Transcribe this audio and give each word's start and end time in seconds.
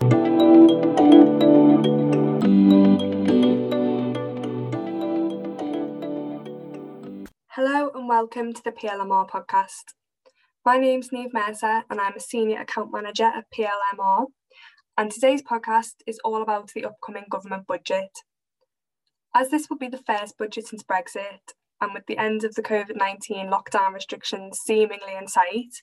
Hello 0.00 0.10
and 7.94 8.06
welcome 8.06 8.52
to 8.52 8.62
the 8.62 8.72
PLMR 8.72 9.26
podcast. 9.26 9.94
My 10.66 10.76
name's 10.76 11.12
Neve 11.12 11.32
Mercer 11.32 11.84
and 11.88 11.98
I'm 11.98 12.14
a 12.14 12.20
Senior 12.20 12.60
Account 12.60 12.92
Manager 12.92 13.24
at 13.24 13.46
PLMR. 13.50 14.26
And 14.98 15.10
today's 15.10 15.42
podcast 15.42 15.94
is 16.06 16.20
all 16.22 16.42
about 16.42 16.72
the 16.74 16.84
upcoming 16.84 17.24
government 17.30 17.66
budget. 17.66 18.10
As 19.34 19.48
this 19.48 19.70
will 19.70 19.78
be 19.78 19.88
the 19.88 20.02
first 20.06 20.36
budget 20.36 20.66
since 20.66 20.82
Brexit, 20.82 21.54
and 21.80 21.94
with 21.94 22.04
the 22.06 22.18
end 22.18 22.44
of 22.44 22.54
the 22.54 22.62
COVID 22.62 22.96
19 22.96 23.50
lockdown 23.50 23.94
restrictions 23.94 24.58
seemingly 24.58 25.14
in 25.18 25.26
sight, 25.26 25.80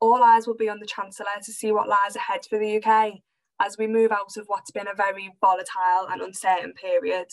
all 0.00 0.22
eyes 0.22 0.46
will 0.46 0.56
be 0.56 0.68
on 0.68 0.78
the 0.78 0.86
Chancellor 0.86 1.26
to 1.42 1.52
see 1.52 1.72
what 1.72 1.88
lies 1.88 2.14
ahead 2.14 2.46
for 2.48 2.56
the 2.60 2.80
UK 2.80 3.14
as 3.60 3.76
we 3.78 3.86
move 3.86 4.12
out 4.12 4.36
of 4.36 4.46
what's 4.46 4.70
been 4.70 4.88
a 4.88 4.94
very 4.94 5.30
volatile 5.40 6.06
and 6.10 6.22
uncertain 6.22 6.72
period. 6.72 7.28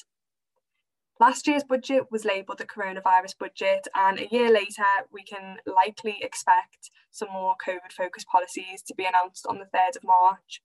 Last 1.20 1.48
year's 1.48 1.64
budget 1.64 2.12
was 2.12 2.26
labelled 2.26 2.58
the 2.58 2.66
coronavirus 2.66 3.38
budget, 3.40 3.88
and 3.96 4.20
a 4.20 4.28
year 4.30 4.52
later, 4.52 4.84
we 5.14 5.24
can 5.24 5.58
likely 5.66 6.18
expect 6.22 6.92
some 7.10 7.30
more 7.32 7.56
COVID 7.66 7.94
focused 7.96 8.28
policies 8.28 8.82
to 8.88 8.94
be 8.94 9.06
announced 9.06 9.46
on 9.48 9.60
the 9.60 9.66
3rd 9.66 9.98
of 9.98 10.04
March. 10.04 10.62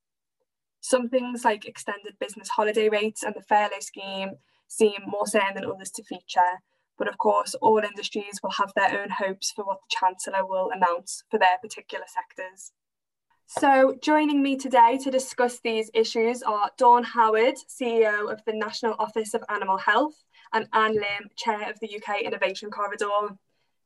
Some 0.80 1.09
things 1.09 1.45
like 1.45 1.66
extended 1.66 2.14
business 2.19 2.48
holiday 2.48 2.88
rates 2.88 3.22
and 3.22 3.34
the 3.36 3.42
furlough 3.42 3.80
scheme 3.80 4.38
seem 4.66 5.02
more 5.06 5.27
certain 5.27 5.55
than 5.55 5.66
others 5.66 5.91
to 5.92 6.02
feature, 6.02 6.62
but 6.98 7.06
of 7.06 7.19
course, 7.19 7.55
all 7.62 7.78
industries 7.78 8.41
will 8.42 8.52
have 8.58 8.72
their 8.74 9.00
own 9.00 9.11
hopes 9.11 9.52
for 9.52 9.64
what 9.64 9.78
the 9.78 9.97
Chancellor 10.00 10.45
will 10.45 10.70
announce 10.70 11.22
for 11.30 11.38
their 11.38 11.58
particular 11.62 12.06
sectors. 12.08 12.72
So, 13.59 13.98
joining 14.00 14.45
me 14.45 14.56
today 14.56 14.96
to 15.02 15.10
discuss 15.10 15.58
these 15.58 15.91
issues 15.92 16.41
are 16.41 16.70
Dawn 16.78 17.02
Howard, 17.02 17.56
CEO 17.68 18.30
of 18.30 18.41
the 18.46 18.52
National 18.52 18.95
Office 19.00 19.34
of 19.34 19.42
Animal 19.48 19.77
Health, 19.77 20.14
and 20.52 20.69
Ann 20.72 20.94
Limb, 20.94 21.30
Chair 21.34 21.69
of 21.69 21.77
the 21.80 21.97
UK 21.97 22.22
Innovation 22.22 22.70
Corridor. 22.70 23.36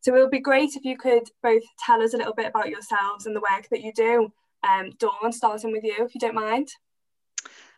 So 0.02 0.14
it 0.14 0.20
would 0.20 0.30
be 0.30 0.38
great 0.38 0.76
if 0.76 0.84
you 0.84 0.98
could 0.98 1.30
both 1.42 1.62
tell 1.78 2.02
us 2.02 2.12
a 2.12 2.18
little 2.18 2.34
bit 2.34 2.44
about 2.44 2.68
yourselves 2.68 3.24
and 3.24 3.34
the 3.34 3.40
work 3.40 3.66
that 3.70 3.80
you 3.80 3.90
do. 3.94 4.30
Um, 4.68 4.90
Dawn, 4.98 5.32
starting 5.32 5.72
with 5.72 5.82
you, 5.82 5.96
if 6.04 6.14
you 6.14 6.20
don't 6.20 6.34
mind. 6.34 6.68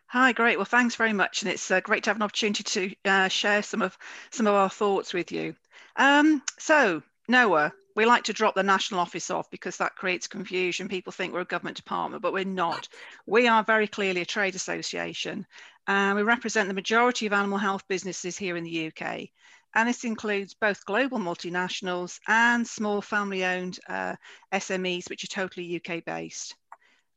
Hi, 0.09 0.33
great. 0.33 0.57
Well, 0.57 0.65
thanks 0.65 0.97
very 0.97 1.13
much, 1.13 1.43
and 1.43 1.53
it's 1.53 1.71
uh, 1.71 1.79
great 1.79 2.03
to 2.03 2.11
have 2.11 2.17
an 2.17 2.23
opportunity 2.23 2.65
to 2.65 2.97
uh, 3.05 3.29
share 3.29 3.63
some 3.63 3.83
of 3.83 3.97
some 4.31 4.49
of 4.49 4.55
our 4.55 4.71
thoughts 4.71 5.15
with 5.15 5.31
you. 5.31 5.55
Um, 5.95 6.43
so, 6.59 7.05
NOAH, 7.29 7.73
we 7.97 8.05
like 8.05 8.25
to 8.25 8.33
drop 8.33 8.55
the 8.55 8.63
national 8.63 9.01
office 9.01 9.31
off 9.31 9.51
because 9.51 9.79
that 9.79 9.97
creates 9.97 10.29
confusion. 10.29 10.87
People 10.87 11.13
think 11.13 11.33
we're 11.33 11.41
a 11.41 11.47
government 11.47 11.77
department, 11.77 12.23
but 12.23 12.33
we're 12.33 12.45
not. 12.45 12.89
We 13.27 13.49
are 13.49 13.65
very 13.65 13.89
clearly 13.89 14.21
a 14.21 14.27
trade 14.27 14.55
association, 14.55 15.47
and 15.87 16.17
we 16.17 16.23
represent 16.23 16.69
the 16.69 16.75
majority 16.75 17.27
of 17.27 17.33
animal 17.33 17.59
health 17.59 17.89
businesses 17.89 18.37
here 18.37 18.57
in 18.57 18.65
the 18.65 18.89
UK. 18.89 19.29
And 19.75 19.89
this 19.89 20.05
includes 20.05 20.55
both 20.55 20.85
global 20.85 21.19
multinationals 21.19 22.21
and 22.29 22.67
small 22.67 23.03
family 23.03 23.45
owned 23.45 23.79
uh, 23.89 24.17
SMEs, 24.53 25.11
which 25.11 25.25
are 25.25 25.29
totally 25.29 25.77
UK 25.77 26.05
based. 26.05 26.55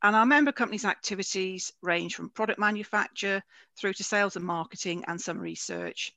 And 0.01 0.15
our 0.15 0.25
member 0.25 0.51
companies' 0.51 0.85
activities 0.85 1.73
range 1.81 2.15
from 2.15 2.29
product 2.29 2.57
manufacture 2.57 3.43
through 3.77 3.93
to 3.93 4.03
sales 4.03 4.37
and 4.37 4.45
marketing 4.45 5.03
and 5.07 5.19
some 5.19 5.39
research. 5.39 6.13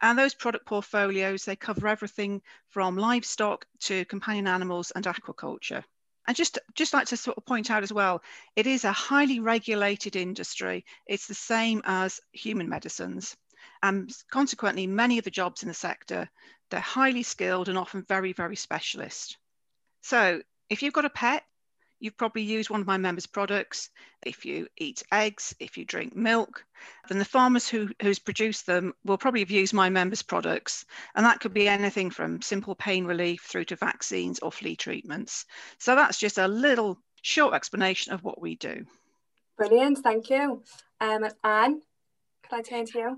And 0.00 0.18
those 0.18 0.34
product 0.34 0.66
portfolios, 0.66 1.44
they 1.44 1.56
cover 1.56 1.88
everything 1.88 2.42
from 2.68 2.96
livestock 2.96 3.66
to 3.80 4.04
companion 4.04 4.46
animals 4.46 4.92
and 4.92 5.04
aquaculture. 5.04 5.82
And 6.26 6.36
just, 6.36 6.58
just 6.74 6.92
like 6.92 7.06
to 7.08 7.16
sort 7.16 7.38
of 7.38 7.46
point 7.46 7.70
out 7.70 7.82
as 7.82 7.92
well, 7.92 8.22
it 8.54 8.66
is 8.66 8.84
a 8.84 8.92
highly 8.92 9.40
regulated 9.40 10.14
industry. 10.14 10.84
It's 11.06 11.26
the 11.26 11.34
same 11.34 11.82
as 11.84 12.20
human 12.32 12.68
medicines. 12.68 13.36
And 13.82 14.12
consequently, 14.30 14.86
many 14.86 15.18
of 15.18 15.24
the 15.24 15.30
jobs 15.30 15.62
in 15.62 15.68
the 15.68 15.74
sector, 15.74 16.28
they're 16.70 16.80
highly 16.80 17.22
skilled 17.22 17.68
and 17.68 17.78
often 17.78 18.02
very, 18.02 18.32
very 18.32 18.56
specialist. 18.56 19.38
So 20.02 20.42
if 20.68 20.82
you've 20.82 20.92
got 20.92 21.06
a 21.06 21.10
pet, 21.10 21.44
you've 22.00 22.16
probably 22.16 22.42
used 22.42 22.70
one 22.70 22.80
of 22.80 22.86
my 22.86 22.96
members' 22.96 23.26
products. 23.26 23.90
If 24.24 24.44
you 24.44 24.68
eat 24.76 25.02
eggs, 25.12 25.54
if 25.58 25.76
you 25.76 25.84
drink 25.84 26.14
milk, 26.14 26.64
then 27.08 27.18
the 27.18 27.24
farmers 27.24 27.68
who, 27.68 27.88
who's 28.02 28.18
produced 28.18 28.66
them 28.66 28.94
will 29.04 29.18
probably 29.18 29.40
have 29.40 29.50
used 29.50 29.74
my 29.74 29.88
members' 29.88 30.22
products. 30.22 30.84
And 31.14 31.24
that 31.26 31.40
could 31.40 31.54
be 31.54 31.68
anything 31.68 32.10
from 32.10 32.42
simple 32.42 32.74
pain 32.74 33.04
relief 33.04 33.42
through 33.42 33.64
to 33.66 33.76
vaccines 33.76 34.38
or 34.40 34.52
flea 34.52 34.76
treatments. 34.76 35.44
So 35.78 35.94
that's 35.94 36.18
just 36.18 36.38
a 36.38 36.48
little 36.48 36.98
short 37.22 37.54
explanation 37.54 38.12
of 38.12 38.22
what 38.22 38.40
we 38.40 38.56
do. 38.56 38.84
Brilliant, 39.56 39.98
thank 39.98 40.30
you. 40.30 40.62
Um, 41.00 41.26
Ann, 41.42 41.82
could 42.48 42.58
I 42.58 42.62
turn 42.62 42.86
to 42.86 42.98
you? 42.98 43.16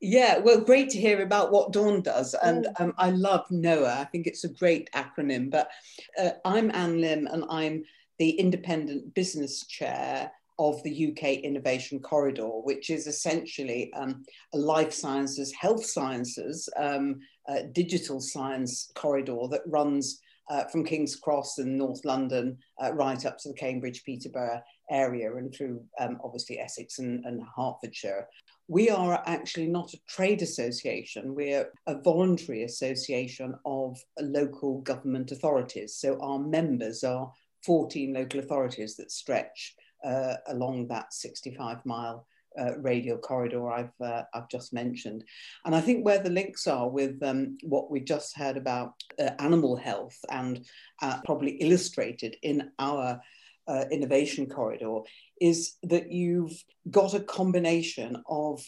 Yeah, 0.00 0.38
well, 0.38 0.60
great 0.60 0.90
to 0.90 1.00
hear 1.00 1.22
about 1.22 1.52
what 1.52 1.72
Dawn 1.72 2.02
does. 2.02 2.34
And 2.34 2.66
mm. 2.66 2.80
um, 2.80 2.94
I 2.98 3.10
love 3.10 3.46
NOAH. 3.50 4.00
I 4.00 4.04
think 4.04 4.26
it's 4.26 4.42
a 4.42 4.48
great 4.48 4.90
acronym. 4.92 5.48
But 5.48 5.70
uh, 6.18 6.30
I'm 6.44 6.72
Ann 6.72 7.00
Limb 7.00 7.28
and 7.28 7.44
I'm 7.48 7.84
the 8.22 8.30
independent 8.30 9.12
business 9.14 9.66
chair 9.66 10.30
of 10.60 10.80
the 10.84 11.08
UK 11.08 11.40
Innovation 11.42 11.98
Corridor, 11.98 12.46
which 12.62 12.88
is 12.88 13.08
essentially 13.08 13.92
um, 13.94 14.22
a 14.54 14.58
life 14.58 14.92
sciences, 14.92 15.52
health 15.52 15.84
sciences, 15.84 16.68
um, 16.76 17.18
uh, 17.48 17.62
digital 17.72 18.20
science 18.20 18.92
corridor 18.94 19.48
that 19.50 19.62
runs 19.66 20.20
uh, 20.50 20.62
from 20.66 20.84
King's 20.84 21.16
Cross 21.16 21.58
in 21.58 21.76
North 21.76 22.04
London 22.04 22.58
uh, 22.80 22.92
right 22.92 23.26
up 23.26 23.38
to 23.38 23.48
the 23.48 23.56
Cambridge 23.56 24.04
Peterborough 24.04 24.62
area 24.88 25.34
and 25.34 25.52
through 25.52 25.82
um, 25.98 26.20
obviously 26.22 26.60
Essex 26.60 27.00
and, 27.00 27.24
and 27.24 27.42
Hertfordshire. 27.56 28.28
We 28.68 28.88
are 28.88 29.20
actually 29.26 29.66
not 29.66 29.94
a 29.94 30.00
trade 30.08 30.42
association, 30.42 31.34
we're 31.34 31.72
a 31.88 32.00
voluntary 32.00 32.62
association 32.62 33.56
of 33.64 33.98
local 34.20 34.80
government 34.82 35.32
authorities. 35.32 35.96
So 35.96 36.20
our 36.20 36.38
members 36.38 37.02
are 37.02 37.32
14 37.64 38.12
local 38.12 38.40
authorities 38.40 38.96
that 38.96 39.10
stretch 39.10 39.74
uh, 40.04 40.36
along 40.48 40.88
that 40.88 41.12
65 41.12 41.84
mile 41.84 42.26
uh, 42.58 42.76
radial 42.78 43.18
corridor 43.18 43.70
I've, 43.70 43.92
uh, 44.00 44.22
I've 44.34 44.48
just 44.48 44.72
mentioned. 44.72 45.24
And 45.64 45.74
I 45.74 45.80
think 45.80 46.04
where 46.04 46.22
the 46.22 46.30
links 46.30 46.66
are 46.66 46.88
with 46.88 47.22
um, 47.22 47.56
what 47.62 47.90
we 47.90 48.00
just 48.00 48.36
heard 48.36 48.56
about 48.56 48.94
uh, 49.18 49.30
animal 49.38 49.76
health 49.76 50.18
and 50.30 50.64
uh, 51.00 51.20
probably 51.24 51.52
illustrated 51.52 52.36
in 52.42 52.70
our 52.78 53.20
uh, 53.68 53.84
innovation 53.90 54.48
corridor 54.48 55.00
is 55.40 55.76
that 55.84 56.10
you've 56.10 56.62
got 56.90 57.14
a 57.14 57.20
combination 57.20 58.22
of 58.28 58.62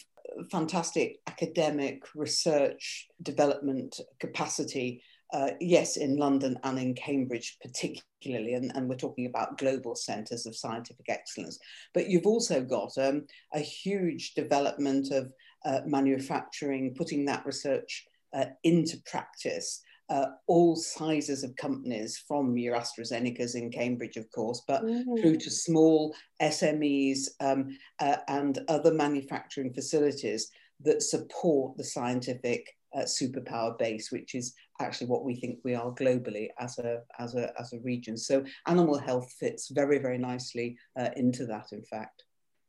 fantastic 0.51 1.17
academic 1.27 2.03
research 2.15 3.07
development 3.21 3.99
capacity 4.19 5.01
uh, 5.33 5.51
yes, 5.59 5.97
in 5.97 6.17
London 6.17 6.57
and 6.63 6.77
in 6.77 6.93
Cambridge 6.93 7.57
particularly, 7.61 8.53
and, 8.53 8.71
and 8.75 8.87
we're 8.87 8.95
talking 8.95 9.25
about 9.25 9.57
global 9.57 9.95
centres 9.95 10.45
of 10.45 10.55
scientific 10.55 11.07
excellence. 11.09 11.59
But 11.93 12.09
you've 12.09 12.27
also 12.27 12.61
got 12.61 12.97
um, 12.97 13.25
a 13.53 13.59
huge 13.59 14.33
development 14.33 15.11
of 15.11 15.31
uh, 15.65 15.81
manufacturing, 15.85 16.93
putting 16.95 17.25
that 17.25 17.45
research 17.45 18.05
uh, 18.33 18.45
into 18.63 18.97
practice. 19.05 19.81
Uh, 20.07 20.27
all 20.45 20.75
sizes 20.75 21.43
of 21.43 21.55
companies, 21.55 22.23
from 22.27 22.55
your 22.55 22.75
AstraZeneca's 22.75 23.55
in 23.55 23.71
Cambridge, 23.71 24.17
of 24.17 24.31
course, 24.31 24.61
but 24.67 24.83
mm. 24.83 25.03
through 25.19 25.35
to 25.35 25.49
small 25.49 26.15
SMEs 26.39 27.29
um, 27.39 27.75
uh, 27.99 28.17
and 28.27 28.59
other 28.67 28.93
manufacturing 28.93 29.73
facilities 29.73 30.51
that 30.81 31.01
support 31.01 31.75
the 31.75 31.83
scientific 31.83 32.67
uh, 32.95 33.01
superpower 33.01 33.77
base, 33.77 34.11
which 34.11 34.35
is 34.35 34.53
actually 34.81 35.07
what 35.07 35.25
we 35.25 35.35
think 35.35 35.59
we 35.63 35.75
are 35.75 35.91
globally 35.91 36.47
as 36.59 36.77
a, 36.79 37.01
as 37.19 37.35
a, 37.35 37.53
as 37.59 37.73
a 37.73 37.79
region. 37.79 38.17
So 38.17 38.43
animal 38.67 38.97
health 38.97 39.31
fits 39.39 39.69
very, 39.69 39.99
very 39.99 40.17
nicely 40.17 40.77
uh, 40.99 41.09
into 41.15 41.45
that, 41.47 41.67
in 41.71 41.83
fact. 41.83 42.23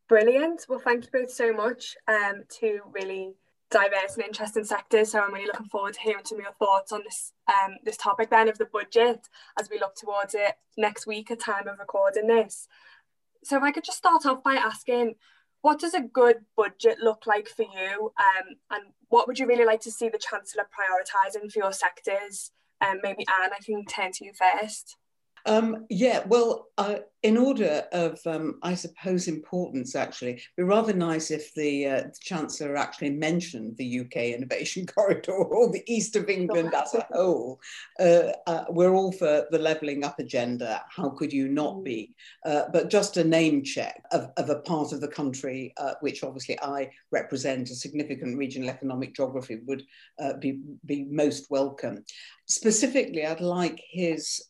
Brilliant. 0.09 0.67
Well, 0.69 0.79
thank 0.79 1.05
you 1.05 1.11
both 1.13 1.31
so 1.31 1.53
much. 1.53 1.97
Um, 2.07 2.45
two 2.49 2.81
really 2.93 3.34
diverse 3.71 4.15
and 4.15 4.25
interesting 4.25 4.65
sectors. 4.65 5.11
So 5.13 5.21
I'm 5.21 5.33
really 5.33 5.47
looking 5.47 5.67
forward 5.67 5.95
to 5.95 6.01
hearing 6.01 6.25
some 6.25 6.39
of 6.39 6.45
your 6.45 6.53
thoughts 6.53 6.93
on 6.93 7.03
this 7.03 7.33
um, 7.49 7.75
this 7.84 7.97
topic 7.97 8.31
then 8.31 8.49
of 8.49 8.59
the 8.59 8.67
budget 8.67 9.29
as 9.59 9.69
we 9.69 9.81
look 9.81 9.97
towards 9.97 10.34
it 10.34 10.55
next 10.77 11.07
week 11.07 11.31
at 11.31 11.41
time 11.41 11.67
of 11.67 11.79
recording 11.79 12.29
this. 12.29 12.69
So 13.43 13.57
if 13.57 13.63
I 13.63 13.72
could 13.72 13.84
just 13.84 13.99
start 13.99 14.27
off 14.27 14.43
by 14.43 14.55
asking, 14.55 15.15
what 15.66 15.80
does 15.80 15.95
a 15.95 16.01
good 16.01 16.36
budget 16.57 16.98
look 17.03 17.27
like 17.27 17.48
for 17.48 17.63
you? 17.63 18.13
Um, 18.21 18.54
and 18.71 18.84
what 19.09 19.27
would 19.27 19.41
you 19.41 19.48
really 19.48 19.65
like 19.65 19.80
to 19.80 19.91
see 19.91 20.09
the 20.09 20.16
Chancellor 20.16 20.63
prioritising 20.63 21.51
for 21.51 21.59
your 21.59 21.72
sectors? 21.72 22.53
Um, 22.80 23.01
maybe 23.03 23.27
Ann, 23.27 23.51
I 23.53 23.60
can 23.60 23.84
turn 23.84 24.13
to 24.13 24.24
you 24.24 24.30
first. 24.33 24.97
Um, 25.47 25.87
yeah, 25.89 26.22
well, 26.27 26.69
uh, 26.77 26.97
in 27.22 27.37
order 27.37 27.84
of, 27.93 28.21
um, 28.27 28.59
I 28.63 28.75
suppose, 28.75 29.27
importance, 29.27 29.95
actually, 29.95 30.33
it'd 30.33 30.43
be 30.57 30.63
rather 30.63 30.93
nice 30.93 31.31
if 31.31 31.54
the, 31.54 31.87
uh, 31.87 32.01
the, 32.03 32.16
Chancellor 32.21 32.77
actually 32.77 33.10
mentioned 33.10 33.77
the 33.77 34.01
UK 34.01 34.16
Innovation 34.34 34.87
Corridor 34.95 35.33
or 35.33 35.72
the 35.72 35.83
East 35.87 36.15
of 36.16 36.28
England 36.28 36.75
as 36.75 36.95
a 36.95 37.07
whole. 37.13 37.60
Uh, 37.98 38.33
uh, 38.47 38.65
we're 38.71 38.95
all 38.95 39.13
for 39.13 39.47
the 39.51 39.59
levelling 39.59 40.04
up 40.04 40.19
agenda. 40.19 40.84
How 40.89 41.09
could 41.10 41.33
you 41.33 41.48
not 41.48 41.83
be? 41.83 42.15
Uh, 42.45 42.65
but 42.72 42.91
just 42.91 43.16
a 43.16 43.25
name 43.25 43.65
check 43.65 44.03
of, 44.13 44.31
of, 44.37 44.51
a 44.51 44.60
part 44.60 44.93
of 44.93 45.01
the 45.01 45.09
country, 45.09 45.72
uh, 45.78 45.95
which 46.01 46.22
obviously 46.22 46.60
I 46.60 46.91
represent, 47.10 47.71
a 47.71 47.75
significant 47.75 48.37
regional 48.37 48.69
economic 48.69 49.15
geography, 49.15 49.60
would 49.66 49.84
be, 50.41 50.60
be 50.84 51.04
most 51.04 51.47
welcome. 51.51 52.04
Specifically, 52.48 53.27
I'd 53.27 53.41
like 53.41 53.81
his 53.91 54.41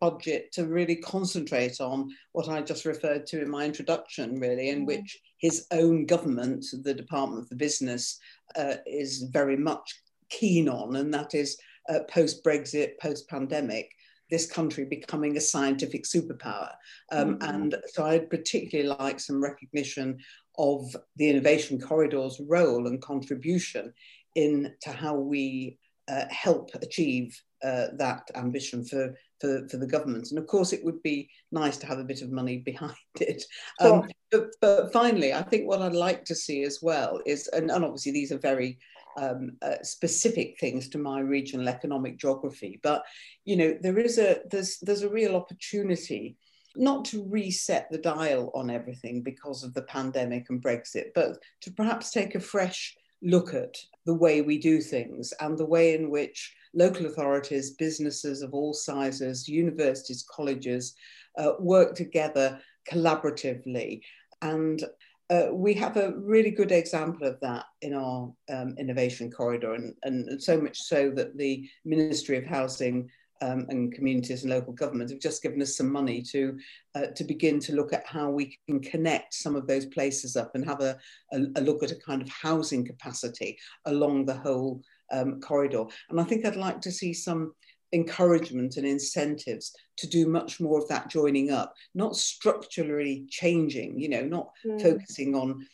budget 0.00 0.52
to 0.52 0.66
really 0.66 0.96
concentrate 0.96 1.80
on 1.80 2.10
what 2.32 2.48
I 2.48 2.60
just 2.60 2.84
referred 2.84 3.26
to 3.28 3.40
in 3.40 3.50
my 3.50 3.64
introduction, 3.64 4.38
really, 4.38 4.68
in 4.68 4.82
mm. 4.82 4.86
which 4.86 5.18
his 5.38 5.66
own 5.70 6.06
government, 6.06 6.64
the 6.82 6.94
Department 6.94 7.48
for 7.48 7.56
Business, 7.56 8.18
uh, 8.56 8.74
is 8.86 9.24
very 9.32 9.56
much 9.56 10.02
keen 10.28 10.68
on, 10.68 10.96
and 10.96 11.12
that 11.14 11.34
is 11.34 11.58
uh, 11.88 12.00
post 12.08 12.44
Brexit, 12.44 12.98
post 13.00 13.28
pandemic, 13.28 13.90
this 14.30 14.50
country 14.50 14.84
becoming 14.84 15.36
a 15.36 15.40
scientific 15.40 16.04
superpower. 16.04 16.72
Um, 17.12 17.38
mm-hmm. 17.38 17.54
And 17.54 17.76
so 17.86 18.04
I'd 18.04 18.30
particularly 18.30 18.88
like 18.88 19.20
some 19.20 19.42
recognition 19.42 20.18
of 20.58 20.96
the 21.16 21.30
innovation 21.30 21.80
corridor's 21.80 22.40
role 22.48 22.86
and 22.86 23.00
contribution 23.00 23.92
in 24.34 24.74
to 24.82 24.90
how 24.90 25.14
we 25.14 25.78
uh, 26.08 26.24
help 26.28 26.70
achieve 26.82 27.40
uh, 27.64 27.86
that 27.94 28.30
ambition 28.34 28.84
for 28.84 29.14
for, 29.40 29.68
for 29.68 29.76
the 29.76 29.86
government. 29.86 30.30
And 30.30 30.38
of 30.38 30.46
course, 30.46 30.72
it 30.72 30.84
would 30.84 31.02
be 31.02 31.28
nice 31.52 31.76
to 31.78 31.86
have 31.86 31.98
a 31.98 32.04
bit 32.04 32.22
of 32.22 32.32
money 32.32 32.58
behind 32.64 32.94
it. 33.20 33.44
Um, 33.80 34.08
but, 34.30 34.48
but, 34.60 34.92
finally, 34.92 35.32
I 35.32 35.42
think 35.42 35.66
what 35.66 35.82
I'd 35.82 35.92
like 35.92 36.24
to 36.24 36.34
see 36.34 36.62
as 36.62 36.80
well 36.82 37.20
is, 37.26 37.48
and, 37.48 37.70
and 37.70 37.84
obviously 37.84 38.12
these 38.12 38.32
are 38.32 38.38
very 38.38 38.78
um, 39.18 39.52
uh, 39.62 39.82
specific 39.82 40.58
things 40.58 40.88
to 40.88 40.98
my 40.98 41.20
regional 41.20 41.68
economic 41.68 42.18
geography, 42.18 42.80
but 42.82 43.02
you 43.44 43.56
know 43.56 43.76
there 43.80 43.98
is 43.98 44.18
a 44.18 44.40
there's 44.50 44.78
there's 44.80 45.02
a 45.02 45.08
real 45.08 45.36
opportunity 45.36 46.36
not 46.76 47.06
to 47.06 47.26
reset 47.30 47.88
the 47.90 47.98
dial 47.98 48.50
on 48.54 48.68
everything 48.68 49.22
because 49.22 49.64
of 49.64 49.72
the 49.72 49.82
pandemic 49.82 50.50
and 50.50 50.62
Brexit, 50.62 51.06
but 51.14 51.38
to 51.62 51.70
perhaps 51.72 52.10
take 52.10 52.34
a 52.34 52.40
fresh 52.40 52.94
look 53.22 53.54
at 53.54 53.74
the 54.04 54.14
way 54.14 54.42
we 54.42 54.58
do 54.58 54.80
things 54.80 55.32
and 55.40 55.56
the 55.56 55.64
way 55.64 55.94
in 55.94 56.10
which 56.10 56.54
local 56.76 57.06
authorities, 57.06 57.70
businesses 57.72 58.42
of 58.42 58.54
all 58.54 58.72
sizes, 58.72 59.48
universities, 59.48 60.24
colleges 60.30 60.94
uh, 61.38 61.52
work 61.58 61.94
together 61.94 62.60
collaboratively. 62.90 64.02
And 64.42 64.84
uh, 65.30 65.48
we 65.52 65.74
have 65.74 65.96
a 65.96 66.12
really 66.18 66.50
good 66.50 66.70
example 66.70 67.26
of 67.26 67.40
that 67.40 67.64
in 67.82 67.94
our 67.94 68.32
um, 68.52 68.74
innovation 68.78 69.30
corridor, 69.30 69.74
and, 69.74 69.94
and, 70.04 70.40
so 70.40 70.60
much 70.60 70.80
so 70.80 71.10
that 71.10 71.36
the 71.36 71.68
Ministry 71.84 72.36
of 72.36 72.44
Housing 72.44 73.10
um, 73.42 73.66
and 73.68 73.92
Communities 73.92 74.44
and 74.44 74.52
Local 74.52 74.72
Government 74.72 75.10
have 75.10 75.18
just 75.18 75.42
given 75.42 75.60
us 75.60 75.76
some 75.76 75.90
money 75.90 76.22
to, 76.30 76.56
uh, 76.94 77.06
to 77.16 77.24
begin 77.24 77.58
to 77.60 77.74
look 77.74 77.92
at 77.92 78.06
how 78.06 78.30
we 78.30 78.56
can 78.68 78.80
connect 78.80 79.34
some 79.34 79.56
of 79.56 79.66
those 79.66 79.86
places 79.86 80.36
up 80.36 80.52
and 80.54 80.64
have 80.64 80.80
a, 80.80 80.96
a, 81.32 81.40
a 81.56 81.60
look 81.60 81.82
at 81.82 81.90
a 81.90 81.96
kind 81.96 82.22
of 82.22 82.28
housing 82.28 82.84
capacity 82.84 83.58
along 83.86 84.26
the 84.26 84.36
whole 84.36 84.80
um, 85.12 85.40
corridor. 85.40 85.84
And 86.10 86.20
I 86.20 86.24
think 86.24 86.44
I'd 86.44 86.56
like 86.56 86.80
to 86.82 86.92
see 86.92 87.12
some 87.12 87.52
encouragement 87.92 88.76
and 88.76 88.86
incentives 88.86 89.72
to 89.98 90.06
do 90.06 90.26
much 90.26 90.60
more 90.60 90.78
of 90.78 90.88
that 90.88 91.08
joining 91.08 91.50
up, 91.50 91.74
not 91.94 92.16
structurally 92.16 93.26
changing, 93.30 93.98
you 93.98 94.08
know, 94.08 94.22
not 94.22 94.50
mm. 94.64 94.80
focusing 94.80 95.34
on 95.34 95.66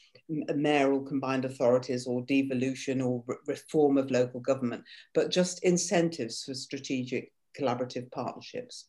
mayoral 0.55 1.03
combined 1.03 1.45
authorities 1.45 2.07
or 2.07 2.23
devolution 2.23 3.01
or 3.01 3.23
re 3.27 3.37
reform 3.47 3.99
of 3.99 4.11
local 4.11 4.41
government, 4.41 4.85
but 5.15 5.31
just 5.31 5.63
incentives 5.65 6.45
for 6.45 6.55
strategic 6.55 7.33
collaborative 7.59 8.11
partnerships. 8.11 8.89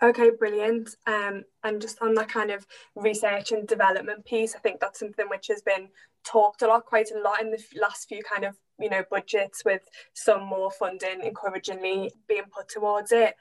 Okay, 0.00 0.30
brilliant. 0.30 0.90
Um, 1.08 1.42
and 1.64 1.80
just 1.80 2.00
on 2.00 2.14
that 2.14 2.28
kind 2.28 2.52
of 2.52 2.64
research 2.94 3.50
and 3.50 3.66
development 3.66 4.24
piece, 4.24 4.54
I 4.54 4.60
think 4.60 4.78
that's 4.78 5.00
something 5.00 5.28
which 5.28 5.48
has 5.48 5.62
been 5.62 5.88
talked 6.24 6.62
a 6.62 6.68
lot, 6.68 6.84
quite 6.84 7.10
a 7.10 7.20
lot 7.20 7.40
in 7.40 7.50
the 7.50 7.60
last 7.80 8.08
few 8.08 8.22
kind 8.22 8.44
of 8.44 8.56
you 8.78 8.90
know 8.90 9.04
budgets, 9.10 9.64
with 9.64 9.82
some 10.14 10.44
more 10.44 10.70
funding 10.70 11.20
encouragingly 11.22 12.10
being 12.28 12.44
put 12.54 12.68
towards 12.68 13.12
it. 13.12 13.34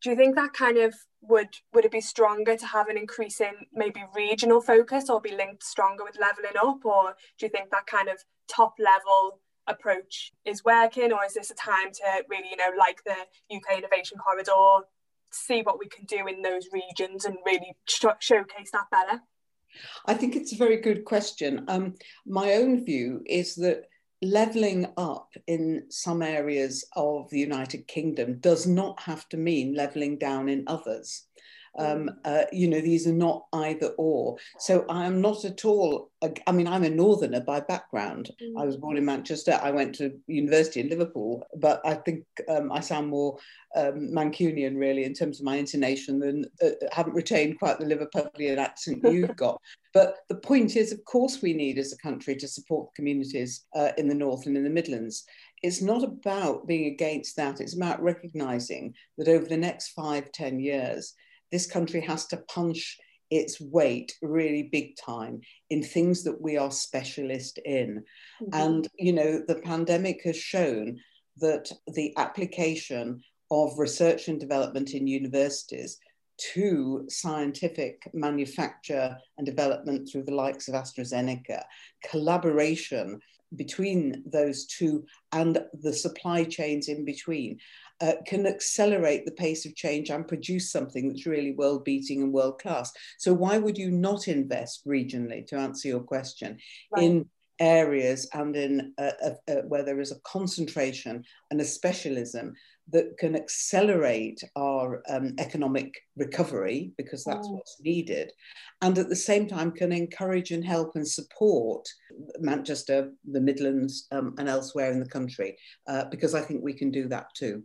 Do 0.00 0.10
you 0.10 0.16
think 0.16 0.36
that 0.36 0.52
kind 0.52 0.78
of 0.78 0.94
would 1.22 1.48
would 1.74 1.84
it 1.84 1.90
be 1.90 2.00
stronger 2.00 2.56
to 2.56 2.66
have 2.66 2.88
an 2.88 2.96
increasing 2.96 3.66
maybe 3.72 4.04
regional 4.14 4.60
focus, 4.60 5.10
or 5.10 5.20
be 5.20 5.34
linked 5.34 5.62
stronger 5.62 6.04
with 6.04 6.18
leveling 6.20 6.56
up, 6.60 6.84
or 6.84 7.14
do 7.38 7.46
you 7.46 7.50
think 7.50 7.70
that 7.70 7.86
kind 7.86 8.08
of 8.08 8.18
top 8.48 8.74
level 8.78 9.40
approach 9.66 10.32
is 10.44 10.64
working, 10.64 11.12
or 11.12 11.24
is 11.24 11.34
this 11.34 11.50
a 11.50 11.54
time 11.54 11.92
to 11.92 12.24
really 12.28 12.50
you 12.50 12.56
know 12.56 12.76
like 12.78 13.02
the 13.04 13.16
UK 13.54 13.78
Innovation 13.78 14.18
Corridor 14.18 14.86
see 15.30 15.60
what 15.62 15.78
we 15.78 15.86
can 15.88 16.04
do 16.06 16.26
in 16.26 16.42
those 16.42 16.68
regions 16.72 17.24
and 17.24 17.36
really 17.44 17.76
sh- 17.86 18.06
showcase 18.20 18.70
that 18.72 18.86
better? 18.90 19.22
I 20.06 20.14
think 20.14 20.36
it's 20.36 20.52
a 20.52 20.56
very 20.56 20.78
good 20.78 21.04
question. 21.04 21.64
Um, 21.68 21.94
my 22.26 22.54
own 22.54 22.84
view 22.84 23.22
is 23.26 23.54
that 23.56 23.87
levelling 24.20 24.86
up 24.96 25.32
in 25.46 25.84
some 25.90 26.22
areas 26.22 26.84
of 26.96 27.30
the 27.30 27.38
United 27.38 27.86
Kingdom 27.86 28.38
does 28.40 28.66
not 28.66 29.00
have 29.00 29.28
to 29.28 29.36
mean 29.36 29.74
levelling 29.74 30.18
down 30.18 30.48
in 30.48 30.64
others. 30.66 31.27
Um, 31.78 32.10
uh, 32.24 32.44
you 32.52 32.68
know, 32.68 32.80
these 32.80 33.06
are 33.06 33.12
not 33.12 33.46
either 33.52 33.88
or. 33.98 34.36
So 34.58 34.84
I 34.88 35.06
am 35.06 35.20
not 35.20 35.44
at 35.44 35.64
all, 35.64 36.10
I 36.46 36.52
mean, 36.52 36.66
I'm 36.66 36.84
a 36.84 36.90
northerner 36.90 37.40
by 37.40 37.60
background. 37.60 38.30
Mm. 38.42 38.60
I 38.60 38.64
was 38.64 38.76
born 38.76 38.96
in 38.96 39.04
Manchester. 39.04 39.58
I 39.62 39.70
went 39.70 39.94
to 39.96 40.18
university 40.26 40.80
in 40.80 40.88
Liverpool, 40.88 41.46
but 41.56 41.80
I 41.84 41.94
think 41.94 42.24
um, 42.48 42.72
I 42.72 42.80
sound 42.80 43.08
more 43.08 43.38
um, 43.76 44.10
Mancunian 44.12 44.76
really 44.76 45.04
in 45.04 45.14
terms 45.14 45.38
of 45.38 45.44
my 45.44 45.56
intonation 45.56 46.18
than 46.18 46.44
uh, 46.62 46.70
haven't 46.92 47.14
retained 47.14 47.58
quite 47.58 47.78
the 47.78 47.86
Liverpudlian 47.86 48.58
accent 48.58 49.04
you've 49.04 49.36
got. 49.36 49.60
But 49.94 50.16
the 50.28 50.34
point 50.34 50.76
is, 50.76 50.92
of 50.92 51.04
course, 51.04 51.40
we 51.40 51.52
need 51.52 51.78
as 51.78 51.92
a 51.92 51.98
country 51.98 52.36
to 52.36 52.48
support 52.48 52.94
communities 52.94 53.66
uh, 53.74 53.92
in 53.96 54.08
the 54.08 54.14
North 54.14 54.46
and 54.46 54.56
in 54.56 54.64
the 54.64 54.70
Midlands 54.70 55.24
it's 55.62 55.82
not 55.82 56.04
about 56.04 56.66
being 56.66 56.92
against 56.92 57.36
that. 57.36 57.60
It's 57.60 57.74
about 57.74 58.02
recognizing 58.02 58.94
that 59.16 59.28
over 59.28 59.46
the 59.46 59.56
next 59.56 59.88
five, 59.88 60.30
ten 60.32 60.60
years, 60.60 61.14
this 61.50 61.66
country 61.66 62.00
has 62.00 62.26
to 62.26 62.36
punch 62.48 62.98
its 63.30 63.60
weight 63.60 64.14
really 64.22 64.64
big 64.72 64.96
time 64.96 65.40
in 65.70 65.82
things 65.82 66.24
that 66.24 66.40
we 66.40 66.56
are 66.56 66.70
specialist 66.70 67.58
in. 67.64 68.02
Mm-hmm. 68.42 68.54
And, 68.54 68.88
you 68.98 69.12
know, 69.12 69.42
the 69.46 69.56
pandemic 69.56 70.22
has 70.24 70.36
shown 70.36 70.98
that 71.38 71.70
the 71.88 72.16
application 72.16 73.22
of 73.50 73.78
research 73.78 74.28
and 74.28 74.40
development 74.40 74.94
in 74.94 75.06
universities 75.06 75.98
to 76.52 77.04
scientific 77.08 78.00
manufacture 78.14 79.16
and 79.36 79.46
development 79.46 80.08
through 80.08 80.22
the 80.22 80.34
likes 80.34 80.68
of 80.68 80.74
AstraZeneca, 80.74 81.62
collaboration 82.04 83.18
between 83.56 84.22
those 84.26 84.66
two 84.66 85.04
and 85.32 85.58
the 85.82 85.92
supply 85.92 86.44
chains 86.44 86.88
in 86.88 87.04
between 87.04 87.58
uh, 88.00 88.12
can 88.26 88.46
accelerate 88.46 89.24
the 89.24 89.32
pace 89.32 89.66
of 89.66 89.74
change 89.74 90.10
and 90.10 90.28
produce 90.28 90.70
something 90.70 91.08
that's 91.08 91.26
really 91.26 91.52
world 91.52 91.84
beating 91.84 92.22
and 92.22 92.32
world 92.32 92.60
class. 92.60 92.92
So, 93.18 93.32
why 93.32 93.58
would 93.58 93.78
you 93.78 93.90
not 93.90 94.28
invest 94.28 94.86
regionally, 94.86 95.46
to 95.48 95.56
answer 95.56 95.88
your 95.88 96.00
question, 96.00 96.58
right. 96.92 97.04
in 97.04 97.26
areas 97.60 98.28
and 98.34 98.54
in 98.54 98.92
uh, 98.98 99.10
uh, 99.48 99.54
where 99.66 99.82
there 99.82 100.00
is 100.00 100.12
a 100.12 100.20
concentration 100.20 101.24
and 101.50 101.60
a 101.60 101.64
specialism 101.64 102.54
that 102.90 103.18
can 103.18 103.36
accelerate 103.36 104.42
our 104.56 105.02
um, 105.10 105.34
economic 105.38 105.92
recovery 106.16 106.92
because 106.96 107.24
that's 107.24 107.46
oh. 107.48 107.54
what's 107.54 107.80
needed 107.80 108.32
and 108.82 108.96
at 108.98 109.08
the 109.08 109.16
same 109.16 109.46
time 109.46 109.72
can 109.72 109.92
encourage 109.92 110.52
and 110.52 110.64
help 110.64 110.92
and 110.94 111.06
support 111.06 111.86
manchester 112.38 113.10
the 113.32 113.40
midlands 113.40 114.06
um, 114.12 114.34
and 114.38 114.48
elsewhere 114.48 114.92
in 114.92 115.00
the 115.00 115.08
country 115.08 115.56
uh, 115.88 116.04
because 116.10 116.34
i 116.34 116.40
think 116.40 116.62
we 116.62 116.72
can 116.72 116.90
do 116.90 117.08
that 117.08 117.26
too 117.34 117.62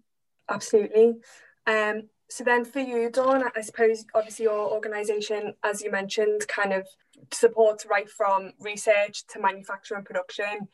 Absolutely. 0.49 1.15
Um, 1.67 2.03
so 2.29 2.43
then 2.43 2.65
for 2.65 2.79
you, 2.79 3.09
Dawn, 3.09 3.43
I 3.55 3.61
suppose 3.61 4.05
obviously 4.15 4.45
your 4.45 4.71
organisation, 4.71 5.53
as 5.63 5.81
you 5.81 5.91
mentioned, 5.91 6.47
kind 6.47 6.73
of 6.73 6.87
supports 7.31 7.85
right 7.85 8.09
from 8.09 8.53
research 8.59 9.25
to 9.27 9.39
manufacture 9.39 9.95
and 9.95 10.05
production. 10.05 10.67